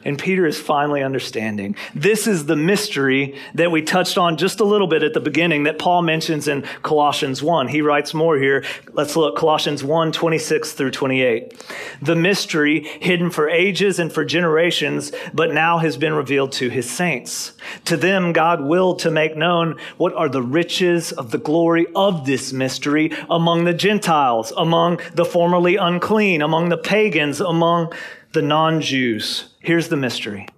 And 0.05 0.19
Peter 0.19 0.47
is 0.47 0.59
finally 0.59 1.03
understanding. 1.03 1.77
This 1.95 2.27
is 2.27 2.47
the 2.47 2.57
mystery 2.57 3.37
that 3.55 3.71
we 3.71 3.83
touched 3.83 4.17
on 4.17 4.39
just 4.39 4.61
a 4.61 4.65
little 4.65 4.87
bit 4.87 5.03
at 5.03 5.13
the 5.13 5.21
beginning 5.21 5.65
that 5.65 5.79
Paul 5.79 6.03
mentions 6.03 6.49
in 6.49 6.63
Colossians 6.83 7.43
1. 7.43 7.69
He 7.69 7.83
writes 7.83 8.15
more 8.15 8.39
here. 8.39 8.65
Let's 8.93 9.15
look 9.15 9.37
Colossians 9.37 9.85
1 9.85 10.13
26 10.13 10.73
through 10.73 10.93
28. 10.93 11.65
The 12.01 12.17
mystery 12.17 12.85
hidden 13.01 13.31
for 13.31 13.51
ages 13.51 13.99
and 13.99 14.11
for 14.11 14.25
generations, 14.25 15.13
but 15.35 15.53
now 15.53 15.79
has 15.79 15.99
been 15.99 16.15
revealed 16.15 16.53
to 16.53 16.71
his 16.71 16.91
saints. 16.91 17.53
To 17.85 17.97
them, 17.97 18.33
God 18.33 18.63
willed 18.63 19.01
to 19.01 19.11
make 19.11 19.37
known 19.37 19.79
what 19.99 20.15
are 20.15 20.29
the 20.29 20.43
riches 20.43 21.13
of 21.13 21.31
the 21.31 21.39
glory 21.39 21.87
of 21.95 22.25
this 22.25 22.53
mystery 22.53 23.13
among 23.29 23.65
the 23.65 23.75
Gentiles, 23.75 24.53
among 24.57 25.01
the 25.15 25.25
formerly 25.25 25.77
unclean, 25.77 26.41
among 26.41 26.71
the 26.71 26.79
pagans, 26.79 27.41
among 27.41 27.93
the 28.33 28.43
non 28.43 28.81
Jews. 28.81 29.55
Here's 29.61 29.89
the 29.89 29.97
mystery 29.97 30.49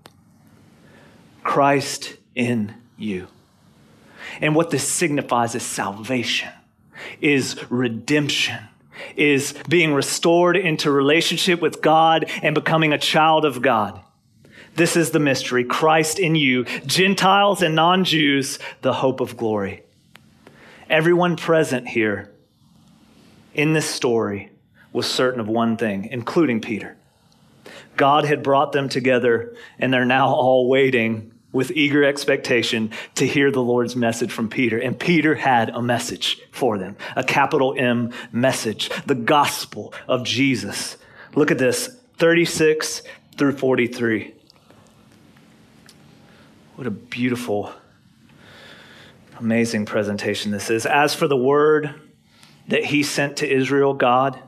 Christ 1.42 2.16
in 2.34 2.74
you. 2.96 3.28
And 4.40 4.54
what 4.54 4.70
this 4.70 4.86
signifies 4.86 5.54
is 5.54 5.62
salvation, 5.62 6.50
is 7.20 7.70
redemption, 7.70 8.58
is 9.16 9.54
being 9.68 9.92
restored 9.92 10.56
into 10.56 10.90
relationship 10.90 11.60
with 11.60 11.82
God 11.82 12.30
and 12.42 12.54
becoming 12.54 12.92
a 12.92 12.98
child 12.98 13.44
of 13.44 13.62
God. 13.62 14.00
This 14.74 14.96
is 14.96 15.10
the 15.10 15.18
mystery 15.18 15.64
Christ 15.64 16.18
in 16.18 16.34
you, 16.34 16.64
Gentiles 16.86 17.62
and 17.62 17.74
non 17.74 18.04
Jews, 18.04 18.58
the 18.82 18.94
hope 18.94 19.20
of 19.20 19.36
glory. 19.36 19.82
Everyone 20.88 21.36
present 21.36 21.88
here 21.88 22.30
in 23.54 23.72
this 23.72 23.88
story 23.88 24.50
was 24.92 25.06
certain 25.06 25.40
of 25.40 25.48
one 25.48 25.76
thing, 25.76 26.06
including 26.10 26.60
Peter 26.60 26.96
God 27.96 28.24
had 28.24 28.42
brought 28.42 28.72
them 28.72 28.88
together, 28.88 29.54
and 29.78 29.92
they're 29.92 30.04
now 30.04 30.28
all 30.28 30.68
waiting 30.68 31.32
with 31.52 31.70
eager 31.72 32.02
expectation 32.02 32.90
to 33.14 33.26
hear 33.26 33.50
the 33.50 33.62
Lord's 33.62 33.94
message 33.94 34.32
from 34.32 34.48
Peter. 34.48 34.78
And 34.78 34.98
Peter 34.98 35.34
had 35.34 35.68
a 35.68 35.82
message 35.82 36.40
for 36.50 36.78
them, 36.78 36.96
a 37.14 37.22
capital 37.22 37.74
M 37.76 38.10
message, 38.32 38.90
the 39.06 39.14
gospel 39.14 39.92
of 40.08 40.24
Jesus. 40.24 40.96
Look 41.34 41.50
at 41.50 41.58
this 41.58 41.94
36 42.16 43.02
through 43.36 43.52
43. 43.52 44.34
What 46.76 46.86
a 46.86 46.90
beautiful, 46.90 47.70
amazing 49.38 49.84
presentation 49.84 50.50
this 50.50 50.70
is. 50.70 50.86
As 50.86 51.14
for 51.14 51.28
the 51.28 51.36
word 51.36 51.94
that 52.68 52.86
he 52.86 53.02
sent 53.02 53.36
to 53.38 53.50
Israel, 53.50 53.92
God, 53.92 54.40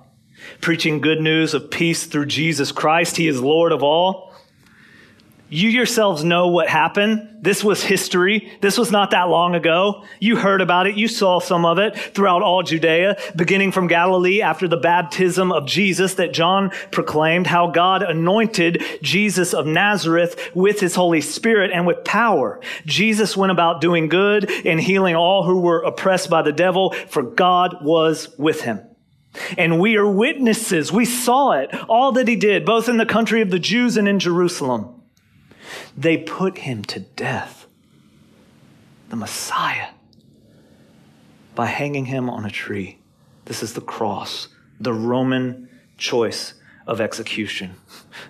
preaching 0.61 1.00
good 1.00 1.20
news 1.20 1.54
of 1.54 1.70
peace 1.70 2.04
through 2.07 2.26
Jesus 2.26 2.72
Christ. 2.72 3.16
He 3.16 3.28
is 3.28 3.40
Lord 3.40 3.72
of 3.72 3.83
all. 3.83 4.35
You 5.50 5.68
yourselves 5.68 6.24
know 6.24 6.48
what 6.48 6.68
happened. 6.68 7.28
This 7.42 7.62
was 7.62 7.80
history. 7.80 8.50
This 8.61 8.76
was 8.76 8.90
not 8.90 9.12
that 9.12 9.28
long 9.28 9.54
ago. 9.54 10.04
You 10.18 10.37
heard 10.37 10.61
about 10.61 10.88
it. 10.88 10.96
You 10.96 11.07
saw 11.07 11.38
some 11.38 11.64
of 11.64 11.78
it 11.78 11.96
throughout 11.96 12.42
all 12.42 12.64
Judea, 12.64 13.18
beginning 13.37 13.70
from 13.70 13.87
Galilee 13.87 14.40
after 14.42 14.66
the 14.66 14.78
baptism 14.78 15.52
of 15.52 15.66
Jesus 15.66 16.14
that 16.14 16.33
John 16.33 16.70
proclaimed, 16.90 17.46
how 17.46 17.68
God 17.68 18.02
anointed 18.02 18.83
Jesus 19.00 19.54
of 19.54 19.64
Nazareth 19.64 20.50
with 20.54 20.80
his 20.80 20.96
Holy 20.96 21.20
Spirit 21.20 21.70
and 21.72 21.87
with 21.87 22.02
power. 22.04 22.59
Jesus 22.87 23.37
went 23.37 23.52
about 23.52 23.80
doing 23.80 24.09
good 24.09 24.50
and 24.66 24.80
healing 24.80 25.14
all 25.14 25.44
who 25.44 25.61
were 25.61 25.83
oppressed 25.83 26.30
by 26.30 26.42
the 26.42 26.52
devil, 26.52 26.90
for 27.09 27.22
God 27.22 27.76
was 27.83 28.37
with 28.38 28.62
him. 28.62 28.80
And 29.59 29.81
we 29.81 29.97
are 29.97 30.07
witnesses. 30.07 30.92
We 30.92 31.05
saw 31.05 31.53
it, 31.53 31.75
all 31.88 32.12
that 32.12 32.29
he 32.29 32.37
did, 32.37 32.64
both 32.64 32.88
in 32.88 32.97
the 32.97 33.07
country 33.07 33.40
of 33.40 33.51
the 33.51 33.59
Jews 33.59 33.97
and 33.97 34.07
in 34.07 34.18
Jerusalem. 34.18 35.03
They 35.97 36.18
put 36.18 36.59
him 36.59 36.85
to 36.85 37.01
death, 37.01 37.66
the 39.09 39.16
Messiah, 39.16 39.88
by 41.55 41.66
hanging 41.66 42.07
him 42.07 42.31
on 42.31 42.44
a 42.44 42.51
tree. 42.51 42.99
This 43.44 43.62
is 43.62 43.75
the 43.75 43.81
cross, 43.81 44.49
the 44.81 44.92
Roman 44.92 45.68
choice 45.99 46.55
of 46.87 47.01
execution. 47.01 47.75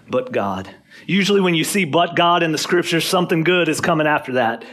But 0.09 0.33
God. 0.33 0.75
Usually, 1.07 1.43
when 1.43 1.55
you 1.55 1.65
see 1.65 1.85
but 1.85 2.17
God 2.17 2.43
in 2.43 2.53
the 2.53 2.59
scriptures, 2.59 3.05
something 3.07 3.45
good 3.45 3.69
is 3.69 3.83
coming 3.83 4.07
after 4.07 4.33
that. 4.33 4.65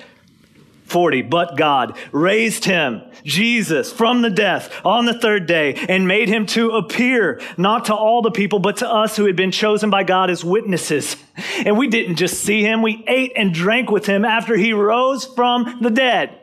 40. 0.85 1.23
But 1.23 1.57
God 1.57 1.97
raised 2.11 2.65
him, 2.65 3.01
Jesus, 3.23 3.91
from 3.91 4.21
the 4.21 4.29
death 4.29 4.73
on 4.85 5.05
the 5.05 5.13
third 5.13 5.45
day 5.45 5.75
and 5.89 6.07
made 6.07 6.29
him 6.29 6.45
to 6.47 6.71
appear, 6.71 7.41
not 7.57 7.85
to 7.85 7.95
all 7.95 8.21
the 8.21 8.31
people, 8.31 8.59
but 8.59 8.77
to 8.77 8.89
us 8.89 9.15
who 9.15 9.25
had 9.25 9.35
been 9.35 9.51
chosen 9.51 9.89
by 9.89 10.03
God 10.03 10.29
as 10.29 10.43
witnesses. 10.43 11.15
And 11.65 11.77
we 11.77 11.87
didn't 11.87 12.15
just 12.15 12.43
see 12.43 12.61
him, 12.61 12.81
we 12.81 13.03
ate 13.07 13.33
and 13.35 13.53
drank 13.53 13.89
with 13.89 14.05
him 14.05 14.25
after 14.25 14.55
he 14.55 14.73
rose 14.73 15.25
from 15.25 15.79
the 15.81 15.89
dead. 15.89 16.37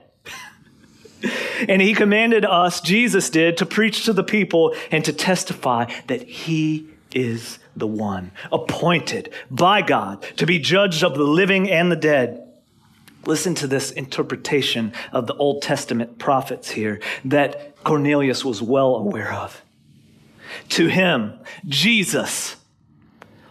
and 1.69 1.83
he 1.83 1.95
commanded 1.95 2.45
us, 2.45 2.81
Jesus 2.81 3.31
did, 3.31 3.57
to 3.59 3.67
preach 3.67 4.05
to 4.05 4.13
the 4.13 4.25
people 4.25 4.75
and 4.91 5.05
to 5.05 5.13
testify 5.13 5.91
that 6.07 6.23
he 6.23 6.89
is 7.13 7.59
the 7.77 7.87
one 7.87 8.33
appointed 8.53 9.33
by 9.51 9.83
God 9.83 10.23
to 10.37 10.47
be 10.47 10.59
judged 10.59 11.03
of 11.03 11.15
the 11.15 11.25
living 11.25 11.71
and 11.71 11.91
the 11.91 11.97
dead. 11.97 12.48
Listen 13.29 13.55
to 13.57 13.67
this 13.67 13.91
interpretation 13.91 14.91
of 15.13 15.27
the 15.27 15.35
Old 15.35 15.61
Testament 15.61 16.19
prophets 16.19 16.71
here 16.71 16.99
that 17.27 17.77
Cornelius 17.85 18.43
was 18.43 18.63
well 18.63 18.97
aware 18.97 19.31
of. 19.35 19.63
To 20.71 20.87
him, 20.87 21.39
Jesus, 21.67 22.57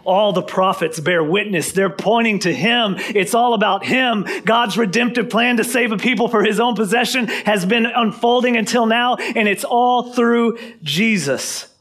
all 0.04 0.34
the 0.34 0.42
prophets 0.42 1.00
bear 1.00 1.24
witness. 1.24 1.74
They're 1.74 1.92
pointing 1.92 2.40
to 2.40 2.52
him. 2.52 2.96
It's 2.98 3.36
all 3.36 3.54
about 3.54 3.86
him. 3.86 4.26
God's 4.46 4.80
redemptive 4.80 5.30
plan 5.30 5.58
to 5.58 5.64
save 5.64 5.92
a 5.92 5.98
people 5.98 6.28
for 6.28 6.44
his 6.44 6.60
own 6.60 6.74
possession 6.74 7.28
has 7.28 7.64
been 7.64 7.86
unfolding 7.86 8.58
until 8.58 8.88
now, 8.88 9.18
and 9.18 9.48
it's 9.48 9.64
all 9.64 10.12
through 10.12 10.58
Jesus. 10.82 11.72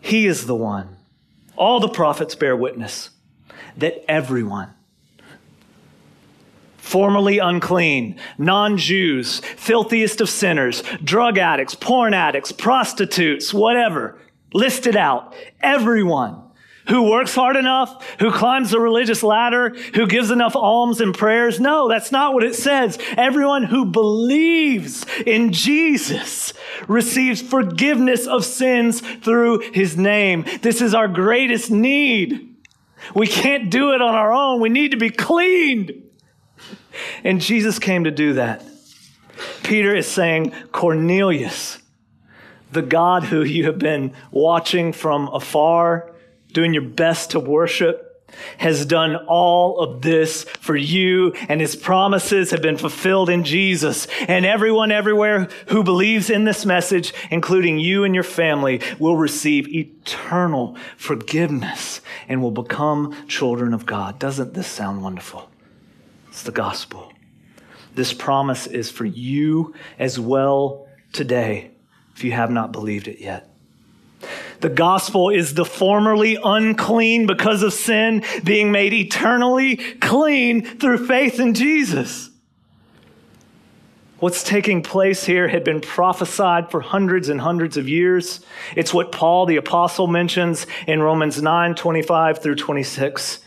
He 0.00 0.26
is 0.26 0.46
the 0.46 0.54
one. 0.54 0.96
All 1.54 1.80
the 1.80 1.88
prophets 1.88 2.34
bear 2.34 2.56
witness 2.56 3.10
that 3.76 4.10
everyone 4.10 4.70
formerly 6.84 7.38
unclean, 7.38 8.16
non 8.36 8.76
Jews, 8.76 9.40
filthiest 9.40 10.20
of 10.20 10.28
sinners, 10.28 10.82
drug 11.02 11.38
addicts, 11.38 11.74
porn 11.74 12.12
addicts, 12.14 12.52
prostitutes, 12.52 13.52
whatever. 13.52 14.18
Listed 14.52 14.94
out. 14.94 15.34
Everyone 15.60 16.42
who 16.88 17.10
works 17.10 17.34
hard 17.34 17.56
enough, 17.56 18.06
who 18.20 18.30
climbs 18.30 18.70
the 18.70 18.78
religious 18.78 19.22
ladder, 19.22 19.70
who 19.94 20.06
gives 20.06 20.30
enough 20.30 20.54
alms 20.54 21.00
and 21.00 21.16
prayers. 21.16 21.58
No, 21.58 21.88
that's 21.88 22.12
not 22.12 22.34
what 22.34 22.44
it 22.44 22.54
says. 22.54 22.98
Everyone 23.16 23.64
who 23.64 23.86
believes 23.86 25.06
in 25.26 25.52
Jesus 25.52 26.52
receives 26.86 27.40
forgiveness 27.40 28.26
of 28.26 28.44
sins 28.44 29.00
through 29.00 29.60
his 29.72 29.96
name. 29.96 30.44
This 30.60 30.82
is 30.82 30.94
our 30.94 31.08
greatest 31.08 31.70
need. 31.70 32.54
We 33.14 33.26
can't 33.26 33.70
do 33.70 33.92
it 33.92 34.02
on 34.02 34.14
our 34.14 34.32
own. 34.32 34.60
We 34.60 34.68
need 34.68 34.90
to 34.90 34.96
be 34.98 35.10
cleaned. 35.10 36.04
And 37.22 37.40
Jesus 37.40 37.78
came 37.78 38.04
to 38.04 38.10
do 38.10 38.34
that. 38.34 38.64
Peter 39.62 39.94
is 39.94 40.06
saying, 40.06 40.52
Cornelius, 40.72 41.78
the 42.72 42.82
God 42.82 43.24
who 43.24 43.42
you 43.42 43.66
have 43.66 43.78
been 43.78 44.12
watching 44.30 44.92
from 44.92 45.28
afar, 45.28 46.12
doing 46.52 46.72
your 46.72 46.82
best 46.82 47.30
to 47.30 47.40
worship, 47.40 48.10
has 48.58 48.84
done 48.86 49.16
all 49.28 49.78
of 49.78 50.02
this 50.02 50.44
for 50.44 50.76
you, 50.76 51.32
and 51.48 51.60
his 51.60 51.76
promises 51.76 52.50
have 52.50 52.62
been 52.62 52.76
fulfilled 52.76 53.30
in 53.30 53.44
Jesus. 53.44 54.06
And 54.28 54.44
everyone 54.44 54.90
everywhere 54.90 55.48
who 55.68 55.84
believes 55.84 56.30
in 56.30 56.44
this 56.44 56.66
message, 56.66 57.14
including 57.30 57.78
you 57.78 58.04
and 58.04 58.14
your 58.14 58.24
family, 58.24 58.80
will 58.98 59.16
receive 59.16 59.68
eternal 59.68 60.76
forgiveness 60.96 62.00
and 62.28 62.42
will 62.42 62.50
become 62.50 63.26
children 63.28 63.72
of 63.72 63.86
God. 63.86 64.18
Doesn't 64.18 64.54
this 64.54 64.66
sound 64.66 65.02
wonderful? 65.02 65.48
It's 66.34 66.42
the 66.42 66.50
gospel. 66.50 67.12
This 67.94 68.12
promise 68.12 68.66
is 68.66 68.90
for 68.90 69.04
you 69.04 69.72
as 70.00 70.18
well 70.18 70.88
today 71.12 71.70
if 72.16 72.24
you 72.24 72.32
have 72.32 72.50
not 72.50 72.72
believed 72.72 73.06
it 73.06 73.20
yet. 73.20 73.54
The 74.58 74.68
gospel 74.68 75.30
is 75.30 75.54
the 75.54 75.64
formerly 75.64 76.36
unclean 76.42 77.28
because 77.28 77.62
of 77.62 77.72
sin 77.72 78.24
being 78.42 78.72
made 78.72 78.92
eternally 78.92 79.76
clean 79.76 80.64
through 80.64 81.06
faith 81.06 81.38
in 81.38 81.54
Jesus. 81.54 82.30
What's 84.18 84.42
taking 84.42 84.82
place 84.82 85.22
here 85.22 85.46
had 85.46 85.62
been 85.62 85.80
prophesied 85.80 86.68
for 86.68 86.80
hundreds 86.80 87.28
and 87.28 87.42
hundreds 87.42 87.76
of 87.76 87.88
years. 87.88 88.40
It's 88.74 88.92
what 88.92 89.12
Paul 89.12 89.46
the 89.46 89.54
apostle 89.54 90.08
mentions 90.08 90.66
in 90.88 91.00
Romans 91.00 91.40
9 91.40 91.76
25 91.76 92.42
through 92.42 92.56
26. 92.56 93.43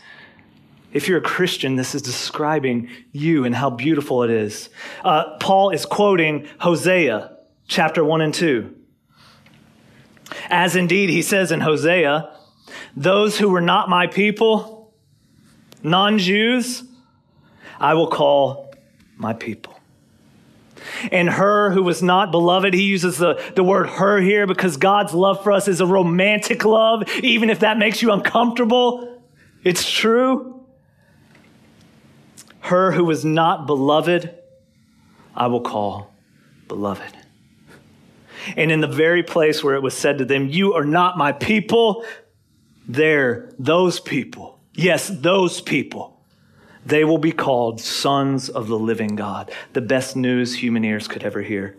If 0.92 1.06
you're 1.06 1.18
a 1.18 1.22
Christian, 1.22 1.76
this 1.76 1.94
is 1.94 2.02
describing 2.02 2.88
you 3.12 3.44
and 3.44 3.54
how 3.54 3.70
beautiful 3.70 4.22
it 4.22 4.30
is. 4.30 4.70
Uh, 5.04 5.36
Paul 5.38 5.70
is 5.70 5.84
quoting 5.84 6.48
Hosea 6.58 7.36
chapter 7.66 8.02
1 8.02 8.20
and 8.22 8.32
2. 8.32 8.74
As 10.48 10.76
indeed 10.76 11.10
he 11.10 11.22
says 11.22 11.52
in 11.52 11.60
Hosea, 11.60 12.30
those 12.96 13.38
who 13.38 13.50
were 13.50 13.60
not 13.60 13.88
my 13.88 14.06
people, 14.06 14.94
Non 15.82 16.18
Jews, 16.18 16.82
I 17.78 17.94
will 17.94 18.08
call 18.08 18.74
my 19.16 19.32
people. 19.32 19.78
And 21.12 21.28
her 21.28 21.70
who 21.70 21.82
was 21.82 22.02
not 22.02 22.30
beloved, 22.30 22.72
he 22.72 22.82
uses 22.82 23.18
the, 23.18 23.40
the 23.54 23.62
word 23.62 23.88
her 23.88 24.20
here 24.20 24.46
because 24.46 24.76
God's 24.76 25.12
love 25.12 25.42
for 25.42 25.52
us 25.52 25.68
is 25.68 25.80
a 25.80 25.86
romantic 25.86 26.64
love, 26.64 27.08
even 27.22 27.50
if 27.50 27.60
that 27.60 27.78
makes 27.78 28.00
you 28.00 28.10
uncomfortable. 28.10 29.22
It's 29.64 29.88
true. 29.88 30.57
Her 32.60 32.92
who 32.92 33.04
was 33.04 33.24
not 33.24 33.66
beloved, 33.66 34.34
I 35.34 35.46
will 35.46 35.60
call 35.60 36.12
beloved. 36.66 37.16
And 38.56 38.70
in 38.70 38.80
the 38.80 38.86
very 38.86 39.22
place 39.22 39.62
where 39.62 39.74
it 39.74 39.82
was 39.82 39.96
said 39.96 40.18
to 40.18 40.24
them, 40.24 40.48
You 40.48 40.74
are 40.74 40.84
not 40.84 41.18
my 41.18 41.32
people, 41.32 42.04
there, 42.86 43.52
those 43.58 44.00
people, 44.00 44.58
yes, 44.74 45.08
those 45.08 45.60
people 45.60 46.18
they 46.88 47.04
will 47.04 47.18
be 47.18 47.32
called 47.32 47.82
sons 47.82 48.48
of 48.48 48.66
the 48.66 48.78
living 48.78 49.14
God, 49.14 49.50
the 49.74 49.82
best 49.82 50.16
news 50.16 50.54
human 50.54 50.84
ears 50.84 51.06
could 51.06 51.22
ever 51.22 51.42
hear. 51.42 51.76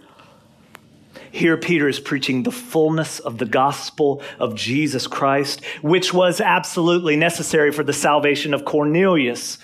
Here, 1.31 1.57
Peter 1.57 1.87
is 1.87 1.99
preaching 1.99 2.43
the 2.43 2.51
fullness 2.51 3.17
of 3.17 3.39
the 3.39 3.45
gospel 3.45 4.21
of 4.37 4.53
Jesus 4.53 5.07
Christ, 5.07 5.63
which 5.81 6.13
was 6.13 6.39
absolutely 6.39 7.15
necessary 7.15 7.71
for 7.71 7.83
the 7.83 7.93
salvation 7.93 8.53
of 8.53 8.65
Cornelius. 8.65 9.57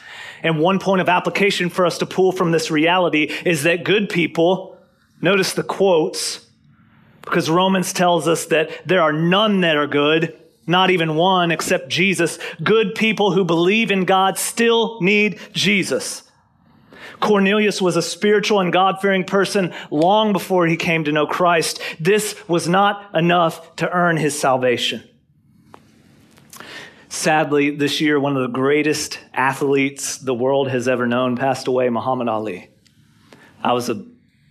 And 0.45 0.59
one 0.59 0.77
point 0.77 1.01
of 1.01 1.09
application 1.09 1.71
for 1.71 1.87
us 1.87 1.97
to 1.97 2.05
pull 2.05 2.31
from 2.31 2.51
this 2.51 2.69
reality 2.69 3.33
is 3.43 3.63
that 3.63 3.83
good 3.83 4.09
people, 4.09 4.77
notice 5.19 5.53
the 5.53 5.63
quotes, 5.63 6.45
because 7.23 7.49
Romans 7.49 7.91
tells 7.91 8.27
us 8.27 8.45
that 8.45 8.69
there 8.85 9.01
are 9.01 9.11
none 9.11 9.61
that 9.61 9.75
are 9.75 9.87
good, 9.87 10.39
not 10.67 10.91
even 10.91 11.15
one 11.15 11.49
except 11.49 11.89
Jesus. 11.89 12.37
Good 12.63 12.93
people 12.93 13.31
who 13.31 13.43
believe 13.43 13.89
in 13.89 14.05
God 14.05 14.37
still 14.37 15.01
need 15.01 15.39
Jesus. 15.51 16.21
Cornelius 17.19 17.81
was 17.81 17.95
a 17.95 18.01
spiritual 18.03 18.59
and 18.59 18.71
God 18.71 19.01
fearing 19.01 19.23
person 19.23 19.73
long 19.89 20.31
before 20.31 20.67
he 20.67 20.77
came 20.77 21.05
to 21.05 21.11
know 21.11 21.25
Christ. 21.25 21.81
This 21.99 22.35
was 22.47 22.67
not 22.67 23.15
enough 23.15 23.75
to 23.77 23.91
earn 23.91 24.17
his 24.17 24.39
salvation. 24.39 25.03
Sadly, 27.15 27.69
this 27.71 28.01
year, 28.01 28.19
one 28.19 28.35
of 28.35 28.41
the 28.41 28.49
greatest 28.49 29.19
athletes 29.33 30.17
the 30.17 30.33
world 30.33 30.69
has 30.69 30.89
ever 30.89 31.07
known 31.07 31.37
passed 31.37 31.65
away, 31.65 31.89
Muhammad 31.89 32.27
Ali. 32.27 32.69
I 33.63 33.71
was 33.71 33.87
a 33.87 34.03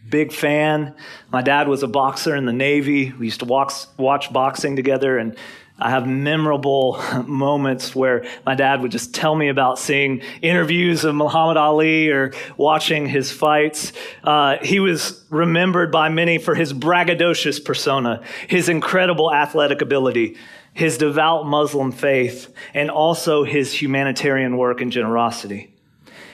big 0.08 0.32
fan. 0.32 0.94
My 1.30 1.42
dad 1.42 1.68
was 1.68 1.82
a 1.82 1.86
boxer 1.86 2.34
in 2.34 2.46
the 2.46 2.54
Navy. 2.54 3.12
We 3.12 3.26
used 3.26 3.40
to 3.40 3.44
watch, 3.44 3.74
watch 3.98 4.32
boxing 4.32 4.76
together, 4.76 5.18
and 5.18 5.36
I 5.78 5.90
have 5.90 6.06
memorable 6.06 7.02
moments 7.26 7.94
where 7.94 8.24
my 8.46 8.54
dad 8.54 8.80
would 8.80 8.92
just 8.92 9.14
tell 9.14 9.34
me 9.34 9.48
about 9.48 9.78
seeing 9.78 10.22
interviews 10.40 11.04
of 11.04 11.14
Muhammad 11.14 11.58
Ali 11.58 12.08
or 12.08 12.32
watching 12.56 13.06
his 13.06 13.30
fights. 13.30 13.92
Uh, 14.24 14.56
he 14.62 14.80
was 14.80 15.22
remembered 15.28 15.92
by 15.92 16.08
many 16.08 16.38
for 16.38 16.54
his 16.54 16.72
braggadocious 16.72 17.62
persona, 17.62 18.22
his 18.48 18.70
incredible 18.70 19.32
athletic 19.32 19.82
ability, 19.82 20.36
his 20.74 20.98
devout 20.98 21.46
Muslim 21.46 21.92
faith, 21.92 22.52
and 22.74 22.90
also 22.90 23.44
his 23.44 23.72
humanitarian 23.72 24.56
work 24.56 24.80
and 24.80 24.92
generosity. 24.92 25.74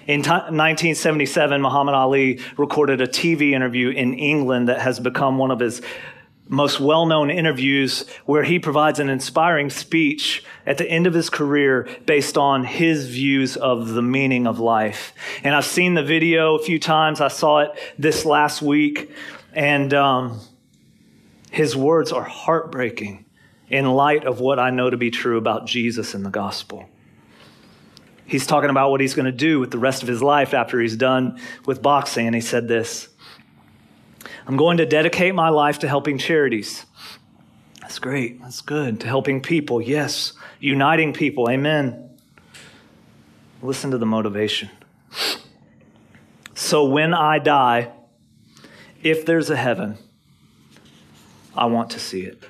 In 0.07 0.23
t- 0.23 0.31
1977, 0.31 1.61
Muhammad 1.61 1.95
Ali 1.95 2.41
recorded 2.57 3.01
a 3.01 3.07
TV 3.07 3.53
interview 3.53 3.91
in 3.91 4.15
England 4.15 4.69
that 4.69 4.81
has 4.81 4.99
become 4.99 5.39
one 5.39 5.51
of 5.51 5.61
his 5.61 5.83
most 6.49 6.81
well 6.81 7.07
known 7.07 7.31
interviews 7.31 8.09
where 8.25 8.43
he 8.43 8.59
provides 8.59 8.99
an 8.99 9.09
inspiring 9.09 9.71
speech 9.71 10.43
at 10.67 10.79
the 10.79 10.91
end 10.91 11.07
of 11.07 11.15
his 11.15 11.31
career 11.31 11.89
based 12.07 12.37
on 12.37 12.65
his 12.65 13.07
views 13.07 13.57
of 13.57 13.91
the 13.91 14.03
meaning 14.03 14.49
of 14.49 14.59
life. 14.59 15.15
And 15.45 15.55
I've 15.55 15.65
seen 15.65 15.95
the 15.95 16.03
video 16.03 16.57
a 16.57 16.63
few 16.63 16.81
times. 16.81 17.21
I 17.21 17.29
saw 17.29 17.61
it 17.61 17.71
this 17.99 18.25
last 18.25 18.63
week. 18.63 19.13
And 19.53 19.95
um, 19.95 20.41
his 21.51 21.77
words 21.77 22.11
are 22.11 22.25
heartbreaking 22.25 23.27
in 23.71 23.89
light 23.89 24.25
of 24.25 24.41
what 24.41 24.59
I 24.59 24.71
know 24.71 24.91
to 24.91 24.97
be 24.97 25.11
true 25.11 25.39
about 25.39 25.67
Jesus 25.67 26.13
and 26.13 26.27
the 26.27 26.31
gospel. 26.31 26.89
He's 28.27 28.47
talking 28.47 28.71
about 28.71 28.91
what 28.91 29.01
he's 29.01 29.15
going 29.15 29.27
to 29.27 29.33
do 29.33 29.59
with 29.59 29.71
the 29.71 29.79
rest 29.79 30.03
of 30.03 30.09
his 30.09 30.23
life 30.23 30.53
after 30.53 30.81
he's 30.81 30.97
done 30.97 31.41
with 31.67 31.81
boxing. 31.81 32.27
And 32.27 32.35
he 32.35 32.41
said 32.41 32.69
this. 32.69 33.09
I'm 34.47 34.57
going 34.57 34.77
to 34.77 34.87
dedicate 34.87 35.35
my 35.35 35.49
life 35.49 35.81
to 35.81 35.89
helping 35.89 36.19
charities. 36.19 36.85
That's 37.81 37.99
great. 37.99 38.41
That's 38.41 38.61
good. 38.61 39.01
To 39.01 39.07
helping 39.07 39.41
people. 39.41 39.81
Yes. 39.81 40.33
Uniting 40.61 41.13
people. 41.13 41.49
Amen. 41.49 42.11
Listen 43.63 43.91
to 43.91 43.99
the 43.99 44.07
motivation. 44.07 44.71
So 46.55 46.85
when 46.85 47.15
I 47.15 47.39
die, 47.39 47.93
if 49.03 49.27
there's 49.27 49.51
a 49.51 49.57
heaven, 49.57 49.99
I 51.57 51.67
want 51.67 51.91
to 51.91 51.99
see 51.99 52.23
it. 52.23 52.45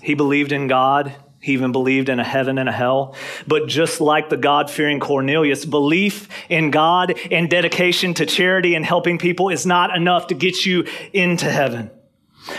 He 0.00 0.14
believed 0.14 0.52
in 0.52 0.68
God. 0.68 1.14
He 1.40 1.52
even 1.52 1.70
believed 1.70 2.08
in 2.08 2.18
a 2.18 2.24
heaven 2.24 2.58
and 2.58 2.68
a 2.68 2.72
hell. 2.72 3.14
But 3.46 3.68
just 3.68 4.00
like 4.00 4.28
the 4.28 4.36
God 4.36 4.70
fearing 4.70 4.98
Cornelius, 4.98 5.64
belief 5.64 6.28
in 6.48 6.70
God 6.70 7.18
and 7.30 7.48
dedication 7.48 8.14
to 8.14 8.26
charity 8.26 8.74
and 8.74 8.84
helping 8.84 9.18
people 9.18 9.48
is 9.48 9.64
not 9.64 9.96
enough 9.96 10.28
to 10.28 10.34
get 10.34 10.66
you 10.66 10.86
into 11.12 11.48
heaven. 11.48 11.90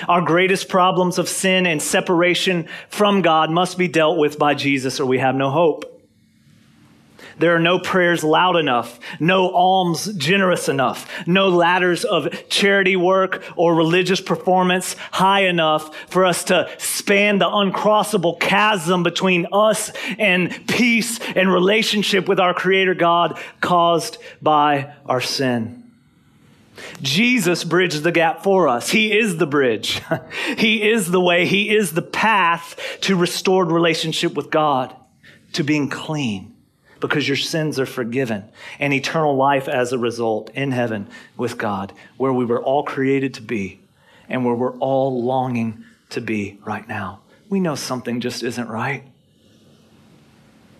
Our 0.08 0.22
greatest 0.22 0.70
problems 0.70 1.18
of 1.18 1.28
sin 1.28 1.66
and 1.66 1.82
separation 1.82 2.68
from 2.90 3.22
God 3.22 3.50
must 3.50 3.78
be 3.78 3.88
dealt 3.88 4.18
with 4.18 4.40
by 4.40 4.54
Jesus 4.54 5.00
or 5.00 5.06
we 5.06 5.18
have 5.20 5.36
no 5.36 5.50
hope. 5.50 5.99
There 7.40 7.56
are 7.56 7.60
no 7.60 7.80
prayers 7.80 8.24
loud 8.24 8.58
enough, 8.58 9.00
no 9.20 9.52
alms 9.52 10.14
generous 10.14 10.68
enough, 10.68 11.10
no 11.26 11.48
ladders 11.48 12.04
of 12.04 12.50
charity 12.50 12.98
work 12.98 13.44
or 13.56 13.76
religious 13.76 14.20
performance 14.20 14.96
high 15.12 15.46
enough 15.46 15.96
for 16.10 16.26
us 16.26 16.44
to 16.46 16.70
span 16.78 17.40
the 17.40 17.46
uncrossable 17.46 18.40
chasm 18.40 19.04
between 19.04 19.48
us 19.54 19.92
and 20.18 20.68
peace 20.68 21.20
and 21.20 21.52
relationship 21.52 22.28
with 22.28 22.40
our 22.40 22.54
Creator 22.54 22.96
God 22.96 23.40
caused 23.62 24.18
by 24.42 24.94
our 25.06 25.22
sin. 25.22 25.84
Jesus 27.02 27.64
bridged 27.64 28.04
the 28.04 28.12
gap 28.12 28.44
for 28.44 28.68
us. 28.68 28.90
He 28.90 29.18
is 29.18 29.38
the 29.38 29.48
bridge. 29.48 30.02
he 30.58 30.90
is 30.90 31.10
the 31.10 31.20
way. 31.22 31.46
He 31.46 31.76
is 31.76 31.92
the 31.92 32.02
path 32.02 32.78
to 33.02 33.16
restored 33.16 33.72
relationship 33.72 34.34
with 34.34 34.50
God, 34.50 34.94
to 35.54 35.64
being 35.64 35.90
clean 35.90 36.56
because 37.00 37.28
your 37.28 37.38
sins 37.38 37.80
are 37.80 37.86
forgiven 37.86 38.44
and 38.80 38.94
eternal 38.94 39.36
life 39.36 39.68
as 39.68 39.94
a 39.94 39.98
result 39.98 40.50
in 40.52 40.72
heaven 40.72 41.08
with 41.38 41.58
God, 41.58 41.94
where 42.18 42.34
we 42.34 42.46
were 42.46 42.62
all 42.62 42.84
created 42.84 43.34
to 43.36 43.42
be 43.42 43.80
and 44.28 44.46
where 44.46 44.56
we're 44.56 44.78
all 44.78 45.24
longing 45.24 45.84
to 46.10 46.22
be 46.22 46.60
right 46.66 46.88
now. 46.88 47.22
We 47.50 47.60
know 47.60 47.76
something 47.76 48.22
just 48.22 48.44
isn't 48.44 48.68
right. 48.68 49.04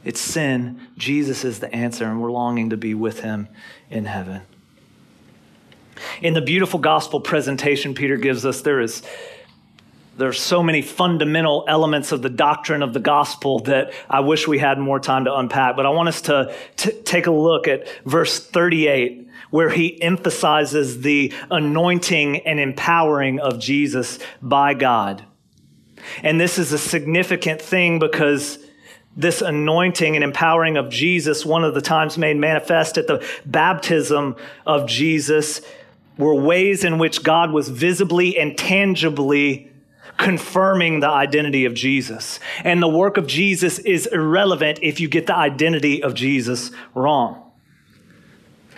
It's 0.04 0.22
sin. 0.22 0.80
Jesus 0.98 1.44
is 1.44 1.60
the 1.60 1.74
answer, 1.74 2.06
and 2.06 2.22
we're 2.22 2.32
longing 2.32 2.70
to 2.70 2.78
be 2.78 2.94
with 2.94 3.20
him 3.20 3.48
in 3.90 4.06
heaven. 4.06 4.42
In 6.22 6.34
the 6.34 6.42
beautiful 6.42 6.80
gospel 6.80 7.20
presentation 7.20 7.94
Peter 7.94 8.16
gives 8.16 8.46
us, 8.46 8.62
there 8.62 8.80
is 8.80 9.04
there's 10.20 10.40
so 10.40 10.62
many 10.62 10.82
fundamental 10.82 11.64
elements 11.68 12.12
of 12.12 12.22
the 12.22 12.30
doctrine 12.30 12.84
of 12.84 12.94
the 12.94 13.00
gospel 13.00 13.60
that 13.60 13.94
I 14.10 14.20
wish 14.20 14.48
we 14.48 14.60
had 14.60 14.78
more 14.78 15.00
time 15.00 15.24
to 15.26 15.34
unpack. 15.34 15.78
But 15.78 15.86
I 15.86 15.90
want 15.90 16.10
us 16.10 16.22
to 16.24 16.54
t- 16.76 16.92
take 17.04 17.28
a 17.28 17.32
look 17.32 17.70
at 17.70 17.88
verse 18.06 18.38
38, 18.38 19.30
where 19.50 19.70
he 19.70 20.00
emphasizes 20.02 21.02
the 21.02 21.34
anointing 21.50 22.40
and 22.46 22.60
empowering 22.60 23.40
of 23.40 23.60
Jesus 23.60 24.20
by 24.42 24.74
God. 24.74 25.24
And 26.22 26.40
this 26.40 26.58
is 26.58 26.74
a 26.74 26.78
significant 26.78 27.62
thing 27.62 28.00
because 28.00 28.60
this 29.16 29.42
anointing 29.42 30.16
and 30.16 30.24
empowering 30.24 30.76
of 30.76 30.90
Jesus, 30.90 31.46
one 31.46 31.64
of 31.64 31.74
the 31.74 31.82
times 31.82 32.18
made 32.18 32.36
manifest 32.36 32.98
at 32.98 33.08
the 33.08 33.26
baptism 33.46 34.36
of 34.66 34.86
Jesus, 34.86 35.62
were 36.18 36.36
ways 36.36 36.84
in 36.84 36.98
which 36.98 37.24
God 37.24 37.52
was 37.52 37.70
visibly 37.70 38.38
and 38.38 38.58
tangibly 38.58 39.69
confirming 40.20 41.00
the 41.00 41.10
identity 41.10 41.66
of 41.66 41.74
Jesus. 41.74 42.40
And 42.64 42.84
the 42.84 42.88
work 42.88 43.18
of 43.18 43.26
Jesus 43.26 43.80
is 43.80 44.06
irrelevant 44.06 44.80
if 44.84 45.00
you 45.00 45.08
get 45.08 45.26
the 45.26 45.36
identity 45.36 46.04
of 46.04 46.14
Jesus 46.14 46.72
wrong. 46.94 47.52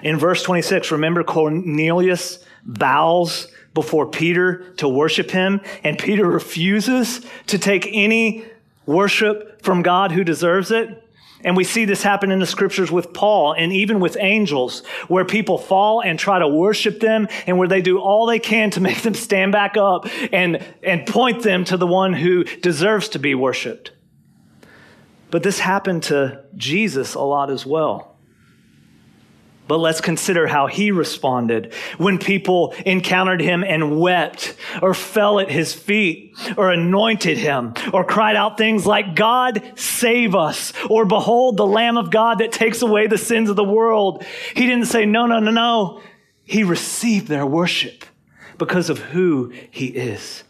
In 0.04 0.18
verse 0.18 0.44
26, 0.44 0.92
remember 0.92 1.24
Cornelius 1.24 2.46
bows 2.64 3.48
before 3.74 4.08
Peter 4.08 4.72
to 4.74 4.88
worship 4.88 5.32
him, 5.32 5.62
and 5.84 5.98
Peter 5.98 6.26
refuses 6.26 7.26
to 7.48 7.58
take 7.58 7.88
any 7.92 8.46
worship 8.86 9.64
from 9.64 9.82
God 9.82 10.12
who 10.12 10.24
deserves 10.24 10.72
it. 10.72 11.01
And 11.44 11.58
we 11.58 11.64
see 11.64 11.86
this 11.86 12.04
happen 12.04 12.32
in 12.32 12.40
the 12.40 12.46
scriptures 12.46 12.92
with 12.92 13.14
Paul 13.14 13.54
and 13.54 13.74
even 13.74 14.00
with 14.00 14.18
angels, 14.20 14.86
where 15.08 15.26
people 15.26 15.58
fall 15.58 16.02
and 16.02 16.18
try 16.18 16.40
to 16.40 16.48
worship 16.48 17.00
them 17.00 17.28
and 17.48 17.58
where 17.58 17.68
they 17.68 17.82
do 17.82 18.00
all 18.00 18.26
they 18.26 18.40
can 18.40 18.70
to 18.72 18.82
make 18.82 19.02
them 19.02 19.14
stand 19.14 19.52
back 19.52 19.78
up 19.78 20.08
and, 20.32 20.64
and 20.84 21.06
point 21.06 21.44
them 21.44 21.64
to 21.66 21.78
the 21.78 21.88
one 21.88 22.14
who 22.14 22.44
deserves 22.44 23.10
to 23.10 23.20
be 23.20 23.36
worshiped. 23.36 23.92
But 25.32 25.44
this 25.44 25.60
happened 25.60 26.04
to 26.04 26.44
Jesus 26.56 27.16
a 27.16 27.22
lot 27.22 27.50
as 27.50 27.66
well. 27.66 28.11
But 29.72 29.80
let's 29.80 30.02
consider 30.02 30.48
how 30.48 30.68
he 30.68 30.92
responded 30.92 31.74
when 31.98 32.18
people 32.18 32.74
encountered 32.86 33.40
him 33.40 33.64
and 33.64 34.02
wept, 34.02 34.54
or 34.82 34.94
fell 34.94 35.40
at 35.40 35.50
his 35.50 35.74
feet, 35.74 36.36
or 36.58 36.72
anointed 36.72 37.38
him, 37.38 37.76
or 37.94 38.04
cried 38.04 38.36
out 38.36 38.58
things 38.58 38.86
like, 38.86 39.16
God, 39.16 39.64
save 39.76 40.36
us, 40.36 40.74
or 40.90 41.06
behold 41.06 41.56
the 41.56 41.66
Lamb 41.66 41.96
of 41.96 42.12
God 42.12 42.40
that 42.40 42.52
takes 42.52 42.82
away 42.82 43.08
the 43.08 43.18
sins 43.18 43.50
of 43.50 43.56
the 43.56 43.64
world. 43.64 44.26
He 44.54 44.66
didn't 44.66 44.88
say, 44.88 45.06
no, 45.06 45.26
no, 45.26 45.40
no, 45.40 45.52
no. 45.52 46.02
He 46.44 46.66
received 46.66 47.30
their 47.30 47.46
worship 47.46 48.04
because 48.58 48.90
of 48.90 49.00
who 49.00 49.54
he 49.70 49.86
is. 49.86 50.44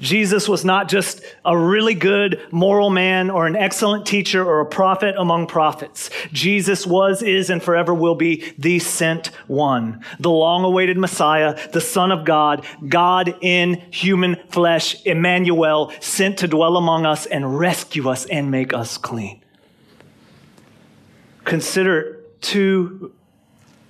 Jesus 0.00 0.48
was 0.48 0.64
not 0.64 0.88
just 0.88 1.22
a 1.44 1.56
really 1.56 1.94
good 1.94 2.40
moral 2.50 2.90
man 2.90 3.30
or 3.30 3.46
an 3.46 3.56
excellent 3.56 4.06
teacher 4.06 4.44
or 4.44 4.60
a 4.60 4.66
prophet 4.66 5.14
among 5.18 5.46
prophets. 5.46 6.10
Jesus 6.32 6.86
was, 6.86 7.22
is, 7.22 7.50
and 7.50 7.62
forever 7.62 7.94
will 7.94 8.14
be 8.14 8.52
the 8.58 8.78
sent 8.78 9.28
one, 9.46 10.04
the 10.20 10.30
long 10.30 10.64
awaited 10.64 10.96
Messiah, 10.96 11.58
the 11.70 11.80
Son 11.80 12.10
of 12.10 12.24
God, 12.24 12.64
God 12.88 13.36
in 13.40 13.74
human 13.90 14.36
flesh, 14.48 15.02
Emmanuel, 15.04 15.92
sent 16.00 16.38
to 16.38 16.48
dwell 16.48 16.76
among 16.76 17.06
us 17.06 17.26
and 17.26 17.58
rescue 17.58 18.08
us 18.08 18.26
and 18.26 18.50
make 18.50 18.72
us 18.72 18.98
clean. 18.98 19.42
Consider 21.44 22.20
two 22.40 23.12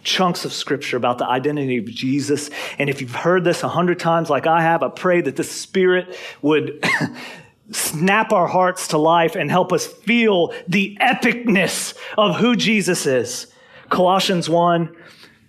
chunks 0.05 0.45
of 0.45 0.53
scripture 0.53 0.97
about 0.97 1.19
the 1.19 1.27
identity 1.27 1.79
of 1.79 1.87
Jesus. 1.87 2.51
And 2.79 2.89
if 2.89 3.01
you've 3.01 3.15
heard 3.15 3.45
this 3.45 3.63
a 3.63 3.69
hundred 3.69 3.99
times 3.99 4.31
like 4.31 4.47
I 4.47 4.63
have, 4.63 4.83
I 4.83 4.89
pray 4.89 5.21
that 5.23 5.37
the 5.37 5.45
Spirit 5.45 6.17
would 6.43 6.85
snap 7.71 8.33
our 8.33 8.47
hearts 8.47 8.89
to 8.89 8.99
life 8.99 9.35
and 9.35 9.51
help 9.51 9.73
us 9.73 9.87
feel 9.87 10.53
the 10.69 10.97
epicness 11.01 11.97
of 12.17 12.37
who 12.37 12.55
Jesus 12.55 13.07
is. 13.07 13.47
Colossians 13.89 14.49
1. 14.49 14.95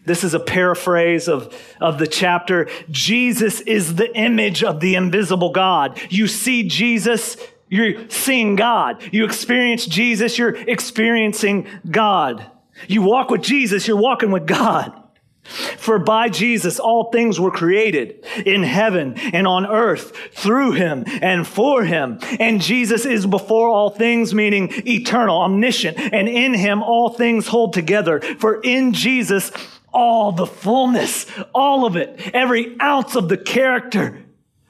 This 0.06 0.24
is 0.24 0.36
a 0.36 0.40
paraphrase 0.40 1.28
of, 1.28 1.60
of 1.82 1.98
the 1.98 2.08
chapter. 2.08 2.70
Jesus 2.92 3.60
is 3.62 3.96
the 3.96 4.16
image 4.16 4.64
of 4.64 4.80
the 4.80 4.96
invisible 4.96 5.50
God. 5.50 6.00
You 6.10 6.28
see 6.28 6.68
Jesus, 6.68 7.38
you're 7.70 8.08
seeing 8.10 8.56
God. 8.56 9.02
You 9.12 9.26
experience 9.26 9.86
Jesus, 9.88 10.38
you're 10.38 10.56
experiencing 10.56 11.68
God. 11.90 12.52
You 12.88 13.02
walk 13.02 13.30
with 13.30 13.42
Jesus, 13.42 13.88
you're 13.88 13.98
walking 13.98 14.32
with 14.32 14.46
God. 14.46 15.02
For 15.46 16.00
by 16.00 16.30
Jesus 16.30 16.80
all 16.80 17.12
things 17.12 17.40
were 17.40 17.52
created 17.52 18.26
in 18.46 18.64
heaven 18.64 19.14
and 19.16 19.46
on 19.46 19.68
earth 19.68 20.12
through 20.34 20.72
him 20.72 21.04
and 21.08 21.46
for 21.46 21.84
him. 21.84 22.18
And 22.40 22.60
Jesus 22.60 23.06
is 23.06 23.28
before 23.28 23.70
all 23.70 23.92
things, 23.92 24.34
meaning 24.34 24.72
eternal, 24.88 25.40
omniscient, 25.40 26.00
and 26.00 26.28
in 26.28 26.56
him 26.56 26.82
all 26.82 27.10
things 27.10 27.48
hold 27.48 27.74
together. 27.74 28.22
For 28.22 28.60
in 28.62 28.94
Jesus 28.94 29.52
all 29.94 30.32
the 30.32 30.48
fullness, 30.48 31.28
all 31.54 31.86
of 31.86 31.96
it, 31.96 32.32
every 32.34 32.76
ounce 32.82 33.16
of 33.16 33.30
the 33.30 33.38
character 33.38 34.26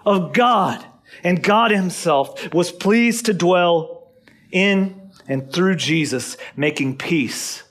of 0.06 0.34
God 0.34 0.86
and 1.24 1.42
God 1.42 1.72
himself 1.72 2.54
was 2.54 2.72
pleased 2.72 3.28
to 3.28 3.34
dwell 3.34 4.12
in 4.52 5.10
and 5.28 5.52
through 5.52 5.78
Jesus, 5.78 6.36
making 6.56 6.98
peace 6.98 7.64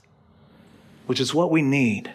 which 1.07 1.21
is 1.21 1.35
what 1.35 1.51
we 1.51 1.63
need. 1.63 2.13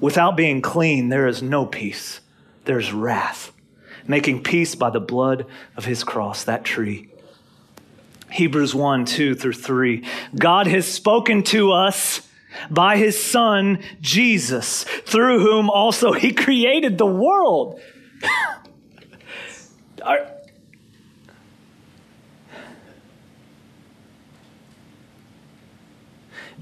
Without 0.00 0.36
being 0.36 0.60
clean, 0.60 1.08
there 1.08 1.28
is 1.28 1.42
no 1.42 1.64
peace. 1.64 2.20
There's 2.64 2.92
wrath. 2.92 3.52
Making 4.06 4.42
peace 4.42 4.74
by 4.74 4.90
the 4.90 5.00
blood 5.00 5.46
of 5.76 5.84
his 5.84 6.02
cross, 6.02 6.44
that 6.44 6.64
tree. 6.64 7.08
Hebrews 8.30 8.74
1 8.74 9.04
2 9.04 9.34
through 9.34 9.52
3. 9.52 10.04
God 10.36 10.66
has 10.66 10.86
spoken 10.86 11.42
to 11.44 11.72
us 11.72 12.26
by 12.70 12.96
his 12.96 13.22
Son, 13.22 13.82
Jesus, 14.00 14.84
through 14.84 15.40
whom 15.40 15.70
also 15.70 16.12
he 16.12 16.32
created 16.34 16.98
the 16.98 17.06
world. 17.06 17.80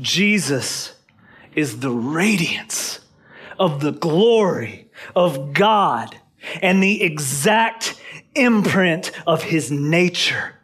Jesus 0.00 0.94
is 1.60 1.80
the 1.80 1.90
radiance 1.90 3.00
of 3.58 3.80
the 3.80 3.92
glory 3.92 4.88
of 5.14 5.52
God 5.52 6.16
and 6.62 6.82
the 6.82 7.02
exact 7.02 8.00
imprint 8.34 9.12
of 9.26 9.42
his 9.42 9.70
nature. 9.70 10.54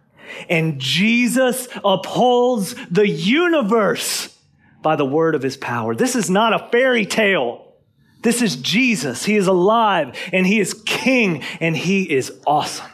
And 0.48 0.80
Jesus 0.80 1.68
upholds 1.84 2.74
the 2.90 3.08
universe 3.08 4.36
by 4.82 4.96
the 4.96 5.04
word 5.04 5.34
of 5.34 5.42
his 5.42 5.56
power. 5.56 5.94
This 5.94 6.16
is 6.16 6.30
not 6.30 6.52
a 6.52 6.68
fairy 6.70 7.06
tale. 7.06 7.74
This 8.22 8.42
is 8.42 8.56
Jesus. 8.56 9.24
He 9.24 9.36
is 9.36 9.46
alive 9.46 10.18
and 10.32 10.46
he 10.46 10.60
is 10.60 10.74
king 10.86 11.42
and 11.60 11.76
he 11.76 12.10
is 12.10 12.32
awesome. 12.46 12.90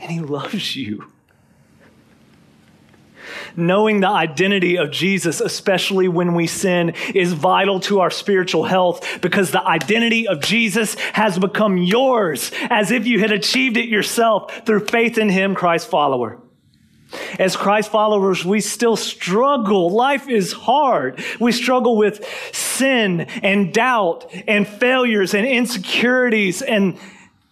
And 0.00 0.10
he 0.10 0.20
loves 0.20 0.76
you 0.76 1.10
knowing 3.56 4.00
the 4.00 4.08
identity 4.08 4.76
of 4.76 4.90
Jesus, 4.90 5.40
especially 5.40 6.08
when 6.08 6.34
we 6.34 6.46
sin, 6.46 6.94
is 7.14 7.32
vital 7.32 7.80
to 7.80 8.00
our 8.00 8.10
spiritual 8.10 8.64
health 8.64 9.20
because 9.20 9.50
the 9.50 9.66
identity 9.66 10.28
of 10.28 10.40
Jesus 10.40 10.94
has 11.12 11.38
become 11.38 11.76
yours 11.78 12.50
as 12.70 12.90
if 12.90 13.06
you 13.06 13.20
had 13.20 13.32
achieved 13.32 13.76
it 13.76 13.88
yourself 13.88 14.66
through 14.66 14.86
faith 14.86 15.18
in 15.18 15.28
Him, 15.28 15.54
Christ 15.54 15.88
follower. 15.88 16.38
As 17.38 17.56
Christ 17.56 17.90
followers, 17.90 18.44
we 18.44 18.60
still 18.60 18.96
struggle. 18.96 19.90
Life 19.90 20.28
is 20.28 20.52
hard. 20.52 21.22
We 21.38 21.52
struggle 21.52 21.96
with 21.96 22.24
sin 22.52 23.20
and 23.20 23.72
doubt 23.72 24.26
and 24.46 24.66
failures 24.66 25.34
and 25.34 25.46
insecurities. 25.46 26.62
And 26.62 26.98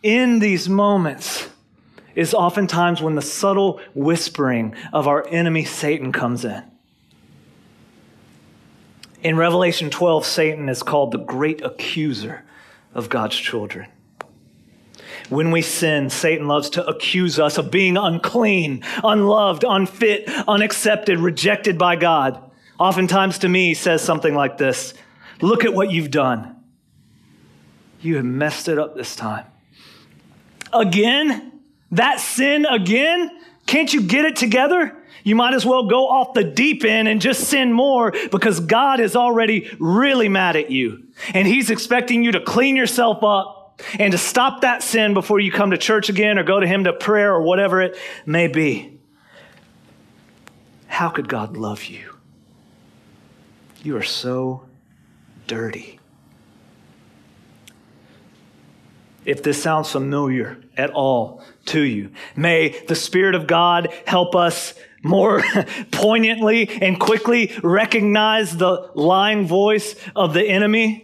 in 0.03 0.41
these 0.41 0.69
moments, 0.69 1.49
is 2.15 2.35
oftentimes 2.35 3.03
when 3.03 3.15
the 3.15 3.23
subtle 3.23 3.81
whispering 3.95 4.75
of 4.93 5.09
our 5.09 5.27
enemy 5.29 5.65
Satan 5.65 6.13
comes 6.13 6.45
in. 6.45 6.63
In 9.23 9.37
Revelation 9.37 9.91
12, 9.91 10.27
Satan 10.27 10.69
is 10.69 10.83
called 10.83 11.13
the 11.13 11.19
great 11.19 11.63
accuser 11.63 12.45
of 12.95 13.09
God's 13.09 13.37
children. 13.37 13.89
When 15.31 15.51
we 15.51 15.63
sin, 15.63 16.11
Satan 16.11 16.47
loves 16.47 16.71
to 16.71 16.87
accuse 16.87 17.39
us 17.39 17.57
of 17.57 17.71
being 17.71 17.97
unclean, 17.97 18.85
unloved, 19.03 19.65
unfit, 19.67 20.29
unaccepted, 20.47 21.19
rejected 21.19 21.79
by 21.79 21.97
God. 21.97 22.39
Oftentimes 22.79 23.39
to 23.39 23.49
me, 23.49 23.69
he 23.69 23.75
says 23.75 24.03
something 24.03 24.35
like 24.35 24.59
this 24.59 24.93
Look 25.41 25.65
at 25.65 25.73
what 25.73 25.91
you've 25.91 26.11
done. 26.11 26.57
You 28.01 28.17
have 28.17 28.25
messed 28.25 28.69
it 28.69 28.79
up 28.79 28.95
this 28.95 29.17
time. 29.17 29.47
Again? 30.73 31.54
That 31.97 32.21
sin 32.21 32.67
again? 32.67 33.31
Can't 33.67 33.93
you 33.93 34.03
get 34.03 34.25
it 34.25 34.37
together? 34.37 34.97
You 35.25 35.35
might 35.35 35.55
as 35.55 35.65
well 35.65 35.89
go 35.89 36.07
off 36.07 36.35
the 36.35 36.45
deep 36.45 36.85
end 36.85 37.09
and 37.09 37.21
just 37.21 37.45
sin 37.45 37.73
more 37.73 38.13
because 38.31 38.61
God 38.61 39.01
is 39.01 39.17
already 39.17 39.75
really 39.81 40.29
mad 40.29 40.55
at 40.55 40.71
you. 40.71 41.05
And 41.33 41.49
He's 41.49 41.71
expecting 41.71 42.23
you 42.23 42.33
to 42.33 42.41
clean 42.41 42.77
yourself 42.77 43.25
up 43.25 43.81
and 43.99 44.13
to 44.13 44.19
stop 44.19 44.61
that 44.61 44.83
sin 44.83 45.15
before 45.15 45.41
you 45.41 45.51
come 45.51 45.71
to 45.71 45.79
church 45.79 46.11
again 46.11 46.39
or 46.39 46.45
go 46.45 46.61
to 46.61 46.67
Him 46.67 46.85
to 46.85 46.93
prayer 46.93 47.33
or 47.33 47.43
whatever 47.43 47.81
it 47.81 47.97
may 48.27 48.49
be. 48.49 49.01
How 50.87 51.09
could 51.09 51.29
God 51.29 51.57
love 51.57 51.85
you? 51.85 52.15
You 53.83 53.97
are 53.97 54.03
so 54.03 54.65
dirty. 55.47 55.99
If 59.25 59.43
this 59.43 59.63
sounds 59.63 59.91
familiar 59.91 60.59
at 60.77 60.91
all 60.91 61.43
to 61.67 61.81
you. 61.81 62.11
May 62.37 62.85
the 62.87 62.95
Spirit 62.95 63.35
of 63.35 63.47
God 63.47 63.93
help 64.07 64.35
us 64.35 64.75
more 65.03 65.43
poignantly 65.91 66.69
and 66.69 66.99
quickly 66.99 67.53
recognize 67.63 68.57
the 68.57 68.91
lying 68.95 69.47
voice 69.47 69.95
of 70.17 70.35
the 70.35 70.45
enemy. 70.45 71.01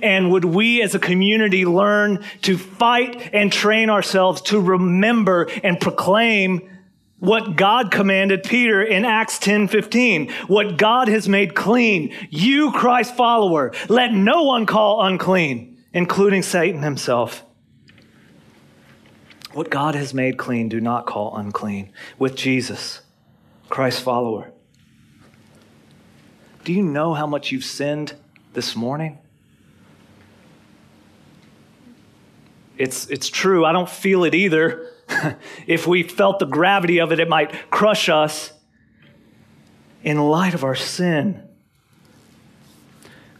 And 0.00 0.32
would 0.32 0.44
we 0.44 0.82
as 0.82 0.94
a 0.94 0.98
community 0.98 1.66
learn 1.66 2.24
to 2.42 2.56
fight 2.56 3.30
and 3.34 3.52
train 3.52 3.90
ourselves 3.90 4.40
to 4.42 4.60
remember 4.60 5.44
and 5.62 5.78
proclaim 5.80 6.70
what 7.18 7.56
God 7.56 7.90
commanded 7.90 8.44
Peter 8.44 8.80
in 8.82 9.04
Acts 9.04 9.38
10 9.40 9.68
15. 9.68 10.30
What 10.46 10.76
God 10.76 11.08
has 11.08 11.28
made 11.28 11.54
clean, 11.54 12.14
you, 12.30 12.70
Christ 12.72 13.16
follower, 13.16 13.72
let 13.88 14.12
no 14.12 14.44
one 14.44 14.66
call 14.66 15.02
unclean 15.04 15.77
including 15.92 16.42
Satan 16.42 16.82
himself. 16.82 17.44
What 19.52 19.70
God 19.70 19.94
has 19.94 20.12
made 20.12 20.36
clean, 20.36 20.68
do 20.68 20.80
not 20.80 21.06
call 21.06 21.36
unclean. 21.36 21.92
With 22.18 22.36
Jesus, 22.36 23.00
Christ's 23.68 24.00
follower. 24.00 24.52
Do 26.64 26.72
you 26.72 26.82
know 26.82 27.14
how 27.14 27.26
much 27.26 27.50
you've 27.50 27.64
sinned 27.64 28.14
this 28.52 28.76
morning? 28.76 29.18
It's, 32.76 33.06
it's 33.06 33.28
true. 33.28 33.64
I 33.64 33.72
don't 33.72 33.88
feel 33.88 34.24
it 34.24 34.34
either. 34.34 34.86
if 35.66 35.86
we 35.86 36.02
felt 36.02 36.38
the 36.38 36.46
gravity 36.46 37.00
of 37.00 37.10
it, 37.10 37.18
it 37.18 37.28
might 37.28 37.70
crush 37.70 38.08
us. 38.08 38.52
In 40.04 40.18
light 40.18 40.54
of 40.54 40.62
our 40.62 40.76
sin, 40.76 41.42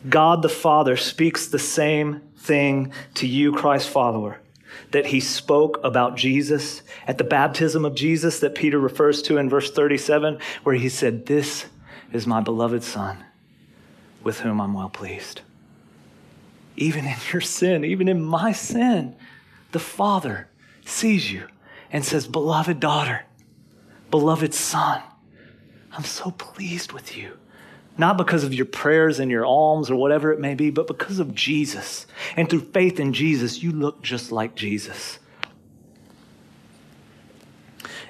God 0.08 0.42
the 0.42 0.48
Father 0.48 0.96
speaks 0.96 1.46
the 1.46 1.58
same 1.58 2.27
thing 2.48 2.92
to 3.14 3.28
you, 3.28 3.52
Christ 3.52 3.88
follower, 3.88 4.40
that 4.90 5.06
he 5.06 5.20
spoke 5.20 5.78
about 5.84 6.16
Jesus 6.16 6.82
at 7.06 7.18
the 7.18 7.24
baptism 7.24 7.84
of 7.84 7.94
Jesus 7.94 8.40
that 8.40 8.56
Peter 8.56 8.78
refers 8.80 9.22
to 9.22 9.36
in 9.36 9.48
verse 9.48 9.70
37, 9.70 10.38
where 10.64 10.74
he 10.74 10.88
said, 10.88 11.26
This 11.26 11.66
is 12.12 12.26
my 12.26 12.40
beloved 12.40 12.82
Son, 12.82 13.22
with 14.24 14.40
whom 14.40 14.60
I'm 14.60 14.74
well 14.74 14.88
pleased. 14.88 15.42
Even 16.76 17.04
in 17.04 17.16
your 17.32 17.42
sin, 17.42 17.84
even 17.84 18.08
in 18.08 18.22
my 18.22 18.52
sin, 18.52 19.14
the 19.72 19.78
Father 19.78 20.48
sees 20.84 21.30
you 21.30 21.46
and 21.90 22.04
says, 22.04 22.26
Beloved 22.26 22.80
daughter, 22.80 23.24
beloved 24.10 24.54
son, 24.54 25.02
I'm 25.92 26.04
so 26.04 26.30
pleased 26.32 26.92
with 26.92 27.16
you. 27.16 27.37
Not 27.98 28.16
because 28.16 28.44
of 28.44 28.54
your 28.54 28.64
prayers 28.64 29.18
and 29.18 29.28
your 29.28 29.44
alms 29.44 29.90
or 29.90 29.96
whatever 29.96 30.32
it 30.32 30.38
may 30.38 30.54
be, 30.54 30.70
but 30.70 30.86
because 30.86 31.18
of 31.18 31.34
Jesus. 31.34 32.06
And 32.36 32.48
through 32.48 32.70
faith 32.70 33.00
in 33.00 33.12
Jesus, 33.12 33.60
you 33.60 33.72
look 33.72 34.02
just 34.02 34.30
like 34.30 34.54
Jesus. 34.54 35.18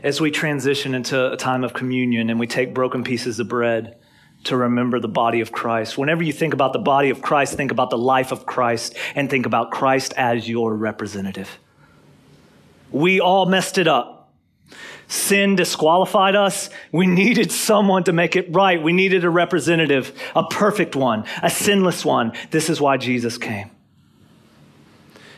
As 0.02 0.20
we 0.20 0.30
transition 0.30 0.94
into 0.94 1.32
a 1.32 1.36
time 1.38 1.64
of 1.64 1.72
communion 1.72 2.28
and 2.28 2.38
we 2.38 2.46
take 2.46 2.74
broken 2.74 3.02
pieces 3.02 3.40
of 3.40 3.48
bread 3.48 3.96
to 4.44 4.56
remember 4.56 5.00
the 5.00 5.08
body 5.08 5.40
of 5.40 5.52
Christ, 5.52 5.96
whenever 5.96 6.22
you 6.22 6.34
think 6.34 6.52
about 6.52 6.74
the 6.74 6.78
body 6.78 7.08
of 7.08 7.22
Christ, 7.22 7.54
think 7.54 7.72
about 7.72 7.88
the 7.88 7.98
life 7.98 8.30
of 8.30 8.44
Christ 8.44 8.94
and 9.14 9.30
think 9.30 9.46
about 9.46 9.70
Christ 9.70 10.12
as 10.16 10.48
your 10.48 10.74
representative. 10.76 11.58
We 12.92 13.20
all 13.20 13.46
messed 13.46 13.78
it 13.78 13.88
up. 13.88 14.17
Sin 15.08 15.56
disqualified 15.56 16.36
us. 16.36 16.68
We 16.92 17.06
needed 17.06 17.50
someone 17.50 18.04
to 18.04 18.12
make 18.12 18.36
it 18.36 18.54
right. 18.54 18.80
We 18.80 18.92
needed 18.92 19.24
a 19.24 19.30
representative, 19.30 20.12
a 20.36 20.44
perfect 20.44 20.94
one, 20.94 21.24
a 21.42 21.48
sinless 21.48 22.04
one. 22.04 22.32
This 22.50 22.68
is 22.68 22.78
why 22.78 22.98
Jesus 22.98 23.38
came. 23.38 23.70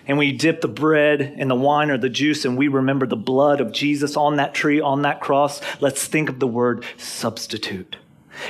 And 0.09 0.19
we 0.19 0.33
dip 0.33 0.61
the 0.61 0.69
bread 0.69 1.21
in 1.21 1.47
the 1.47 1.55
wine 1.55 1.89
or 1.89 1.99
the 1.99 2.09
juice 2.09 2.45
and 2.45 2.59
we 2.59 2.67
remember 2.67 3.07
the 3.07 3.15
blood 3.15 3.61
of 3.61 3.71
Jesus 3.71 4.17
on 4.17 4.37
that 4.37 4.55
tree, 4.55 4.81
on 4.81 5.03
that 5.03 5.21
cross. 5.21 5.61
Let's 5.81 6.05
think 6.05 6.29
of 6.29 6.41
the 6.41 6.49
word 6.49 6.85
substitute. 6.97 7.97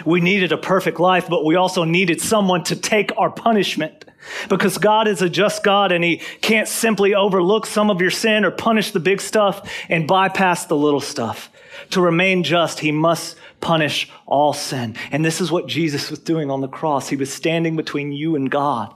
We 0.04 0.20
needed 0.20 0.52
a 0.52 0.58
perfect 0.58 1.00
life, 1.00 1.28
but 1.28 1.44
we 1.44 1.56
also 1.56 1.84
needed 1.84 2.20
someone 2.20 2.64
to 2.64 2.76
take 2.76 3.12
our 3.16 3.30
punishment. 3.30 4.04
Because 4.48 4.78
God 4.78 5.08
is 5.08 5.22
a 5.22 5.30
just 5.30 5.62
God 5.62 5.92
and 5.92 6.04
He 6.04 6.18
can't 6.40 6.68
simply 6.68 7.14
overlook 7.14 7.66
some 7.66 7.90
of 7.90 8.00
your 8.00 8.10
sin 8.10 8.44
or 8.44 8.50
punish 8.50 8.90
the 8.90 9.00
big 9.00 9.20
stuff 9.20 9.68
and 9.88 10.06
bypass 10.06 10.66
the 10.66 10.76
little 10.76 11.00
stuff. 11.00 11.50
To 11.90 12.00
remain 12.00 12.42
just, 12.42 12.80
He 12.80 12.92
must 12.92 13.36
punish 13.60 14.10
all 14.26 14.52
sin. 14.52 14.96
And 15.10 15.24
this 15.24 15.40
is 15.40 15.50
what 15.50 15.66
Jesus 15.66 16.10
was 16.10 16.18
doing 16.18 16.50
on 16.50 16.60
the 16.60 16.68
cross. 16.68 17.08
He 17.08 17.16
was 17.16 17.32
standing 17.32 17.76
between 17.76 18.12
you 18.12 18.36
and 18.36 18.50
God. 18.50 18.94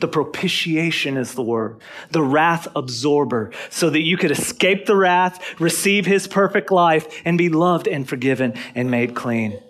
The 0.00 0.08
propitiation 0.08 1.16
is 1.16 1.34
the 1.34 1.42
word, 1.42 1.78
the 2.10 2.22
wrath 2.22 2.66
absorber, 2.74 3.52
so 3.70 3.88
that 3.88 4.00
you 4.00 4.16
could 4.16 4.32
escape 4.32 4.86
the 4.86 4.96
wrath, 4.96 5.60
receive 5.60 6.06
His 6.06 6.26
perfect 6.26 6.72
life, 6.72 7.22
and 7.24 7.38
be 7.38 7.48
loved 7.48 7.86
and 7.86 8.08
forgiven 8.08 8.54
and 8.74 8.90
made 8.90 9.14
clean. 9.14 9.60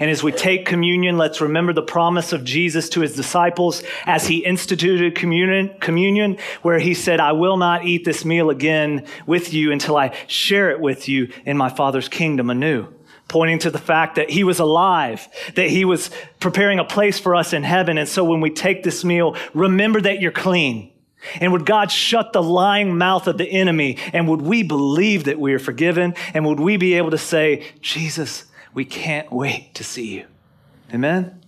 And 0.00 0.10
as 0.10 0.22
we 0.22 0.32
take 0.32 0.66
communion, 0.66 1.18
let's 1.18 1.40
remember 1.40 1.72
the 1.72 1.82
promise 1.82 2.32
of 2.32 2.44
Jesus 2.44 2.88
to 2.90 3.00
his 3.00 3.14
disciples 3.14 3.82
as 4.06 4.26
he 4.26 4.44
instituted 4.44 5.14
communion, 5.14 5.74
communion, 5.80 6.38
where 6.62 6.78
he 6.78 6.94
said, 6.94 7.20
I 7.20 7.32
will 7.32 7.56
not 7.56 7.84
eat 7.84 8.04
this 8.04 8.24
meal 8.24 8.50
again 8.50 9.06
with 9.26 9.52
you 9.52 9.72
until 9.72 9.96
I 9.96 10.16
share 10.26 10.70
it 10.70 10.80
with 10.80 11.08
you 11.08 11.32
in 11.44 11.56
my 11.56 11.68
Father's 11.68 12.08
kingdom 12.08 12.50
anew. 12.50 12.88
Pointing 13.28 13.58
to 13.60 13.70
the 13.70 13.78
fact 13.78 14.16
that 14.16 14.30
he 14.30 14.42
was 14.42 14.58
alive, 14.58 15.28
that 15.54 15.68
he 15.68 15.84
was 15.84 16.10
preparing 16.40 16.78
a 16.78 16.84
place 16.84 17.18
for 17.18 17.34
us 17.34 17.52
in 17.52 17.62
heaven. 17.62 17.98
And 17.98 18.08
so 18.08 18.24
when 18.24 18.40
we 18.40 18.50
take 18.50 18.82
this 18.82 19.04
meal, 19.04 19.36
remember 19.52 20.00
that 20.00 20.20
you're 20.20 20.32
clean. 20.32 20.92
And 21.40 21.52
would 21.52 21.66
God 21.66 21.90
shut 21.90 22.32
the 22.32 22.42
lying 22.42 22.96
mouth 22.96 23.26
of 23.26 23.38
the 23.38 23.50
enemy? 23.50 23.98
And 24.12 24.28
would 24.28 24.40
we 24.40 24.62
believe 24.62 25.24
that 25.24 25.38
we 25.38 25.52
are 25.52 25.58
forgiven? 25.58 26.14
And 26.32 26.46
would 26.46 26.60
we 26.60 26.76
be 26.76 26.94
able 26.94 27.10
to 27.10 27.18
say, 27.18 27.66
Jesus, 27.80 28.44
we 28.78 28.84
can't 28.84 29.32
wait 29.32 29.74
to 29.74 29.82
see 29.82 30.14
you. 30.14 30.24
Amen? 30.94 31.42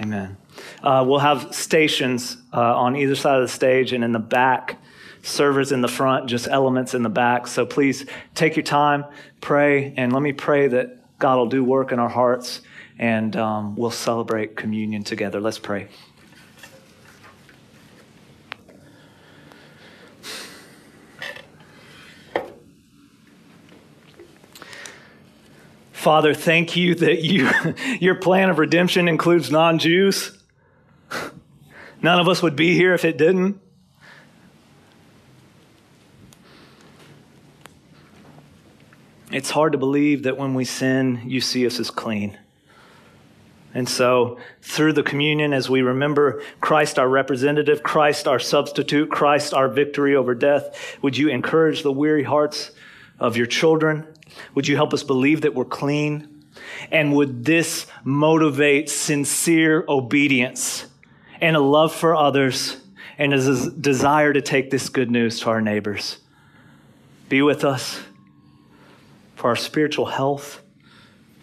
Amen. 0.00 0.38
Uh, 0.82 1.04
we'll 1.06 1.18
have 1.18 1.54
stations 1.54 2.38
uh, 2.54 2.74
on 2.74 2.96
either 2.96 3.14
side 3.14 3.36
of 3.36 3.42
the 3.42 3.52
stage 3.52 3.92
and 3.92 4.02
in 4.02 4.12
the 4.12 4.18
back, 4.18 4.78
servers 5.20 5.72
in 5.72 5.82
the 5.82 5.88
front, 5.88 6.26
just 6.26 6.48
elements 6.48 6.94
in 6.94 7.02
the 7.02 7.10
back. 7.10 7.46
So 7.46 7.66
please 7.66 8.06
take 8.34 8.56
your 8.56 8.62
time, 8.62 9.04
pray, 9.42 9.92
and 9.98 10.10
let 10.10 10.22
me 10.22 10.32
pray 10.32 10.68
that 10.68 11.18
God 11.18 11.36
will 11.36 11.50
do 11.50 11.62
work 11.62 11.92
in 11.92 11.98
our 11.98 12.08
hearts 12.08 12.62
and 12.98 13.36
um, 13.36 13.76
we'll 13.76 13.90
celebrate 13.90 14.56
communion 14.56 15.04
together. 15.04 15.38
Let's 15.38 15.58
pray. 15.58 15.88
Father, 26.04 26.34
thank 26.34 26.76
you 26.76 26.94
that 26.96 27.22
you, 27.22 27.48
your 27.98 28.14
plan 28.14 28.50
of 28.50 28.58
redemption 28.58 29.08
includes 29.08 29.50
non 29.50 29.78
Jews. 29.78 30.38
None 32.02 32.20
of 32.20 32.28
us 32.28 32.42
would 32.42 32.54
be 32.54 32.74
here 32.74 32.92
if 32.92 33.06
it 33.06 33.16
didn't. 33.16 33.58
It's 39.32 39.48
hard 39.48 39.72
to 39.72 39.78
believe 39.78 40.24
that 40.24 40.36
when 40.36 40.52
we 40.52 40.66
sin, 40.66 41.22
you 41.24 41.40
see 41.40 41.66
us 41.66 41.80
as 41.80 41.90
clean. 41.90 42.38
And 43.72 43.88
so, 43.88 44.38
through 44.60 44.92
the 44.92 45.02
communion, 45.02 45.54
as 45.54 45.70
we 45.70 45.80
remember 45.80 46.42
Christ 46.60 46.98
our 46.98 47.08
representative, 47.08 47.82
Christ 47.82 48.28
our 48.28 48.38
substitute, 48.38 49.10
Christ 49.10 49.54
our 49.54 49.68
victory 49.70 50.14
over 50.14 50.34
death, 50.34 50.98
would 51.00 51.16
you 51.16 51.30
encourage 51.30 51.82
the 51.82 51.92
weary 51.92 52.24
hearts 52.24 52.72
of 53.18 53.38
your 53.38 53.46
children? 53.46 54.06
Would 54.54 54.68
you 54.68 54.76
help 54.76 54.92
us 54.94 55.02
believe 55.02 55.42
that 55.42 55.54
we're 55.54 55.64
clean? 55.64 56.44
And 56.90 57.14
would 57.14 57.44
this 57.44 57.86
motivate 58.04 58.88
sincere 58.88 59.84
obedience 59.88 60.86
and 61.40 61.56
a 61.56 61.60
love 61.60 61.94
for 61.94 62.14
others 62.14 62.76
and 63.18 63.32
a 63.32 63.70
desire 63.70 64.32
to 64.32 64.40
take 64.40 64.70
this 64.70 64.88
good 64.88 65.10
news 65.10 65.40
to 65.40 65.50
our 65.50 65.60
neighbors? 65.60 66.18
Be 67.28 67.42
with 67.42 67.64
us 67.64 68.00
for 69.34 69.48
our 69.48 69.56
spiritual 69.56 70.06
health, 70.06 70.62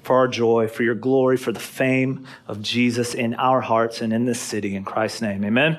for 0.04 0.16
our 0.16 0.28
joy, 0.28 0.68
for 0.68 0.84
your 0.84 0.96
glory, 0.96 1.38
for 1.38 1.52
the 1.52 1.60
fame 1.60 2.26
of 2.48 2.62
Jesus 2.62 3.14
in 3.14 3.34
our 3.36 3.62
hearts 3.62 4.02
and 4.02 4.14
in 4.14 4.26
this 4.26 4.40
city. 4.40 4.76
In 4.76 4.84
Christ's 4.84 5.22
name, 5.22 5.44
amen. 5.44 5.78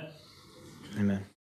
Amen. 0.99 1.32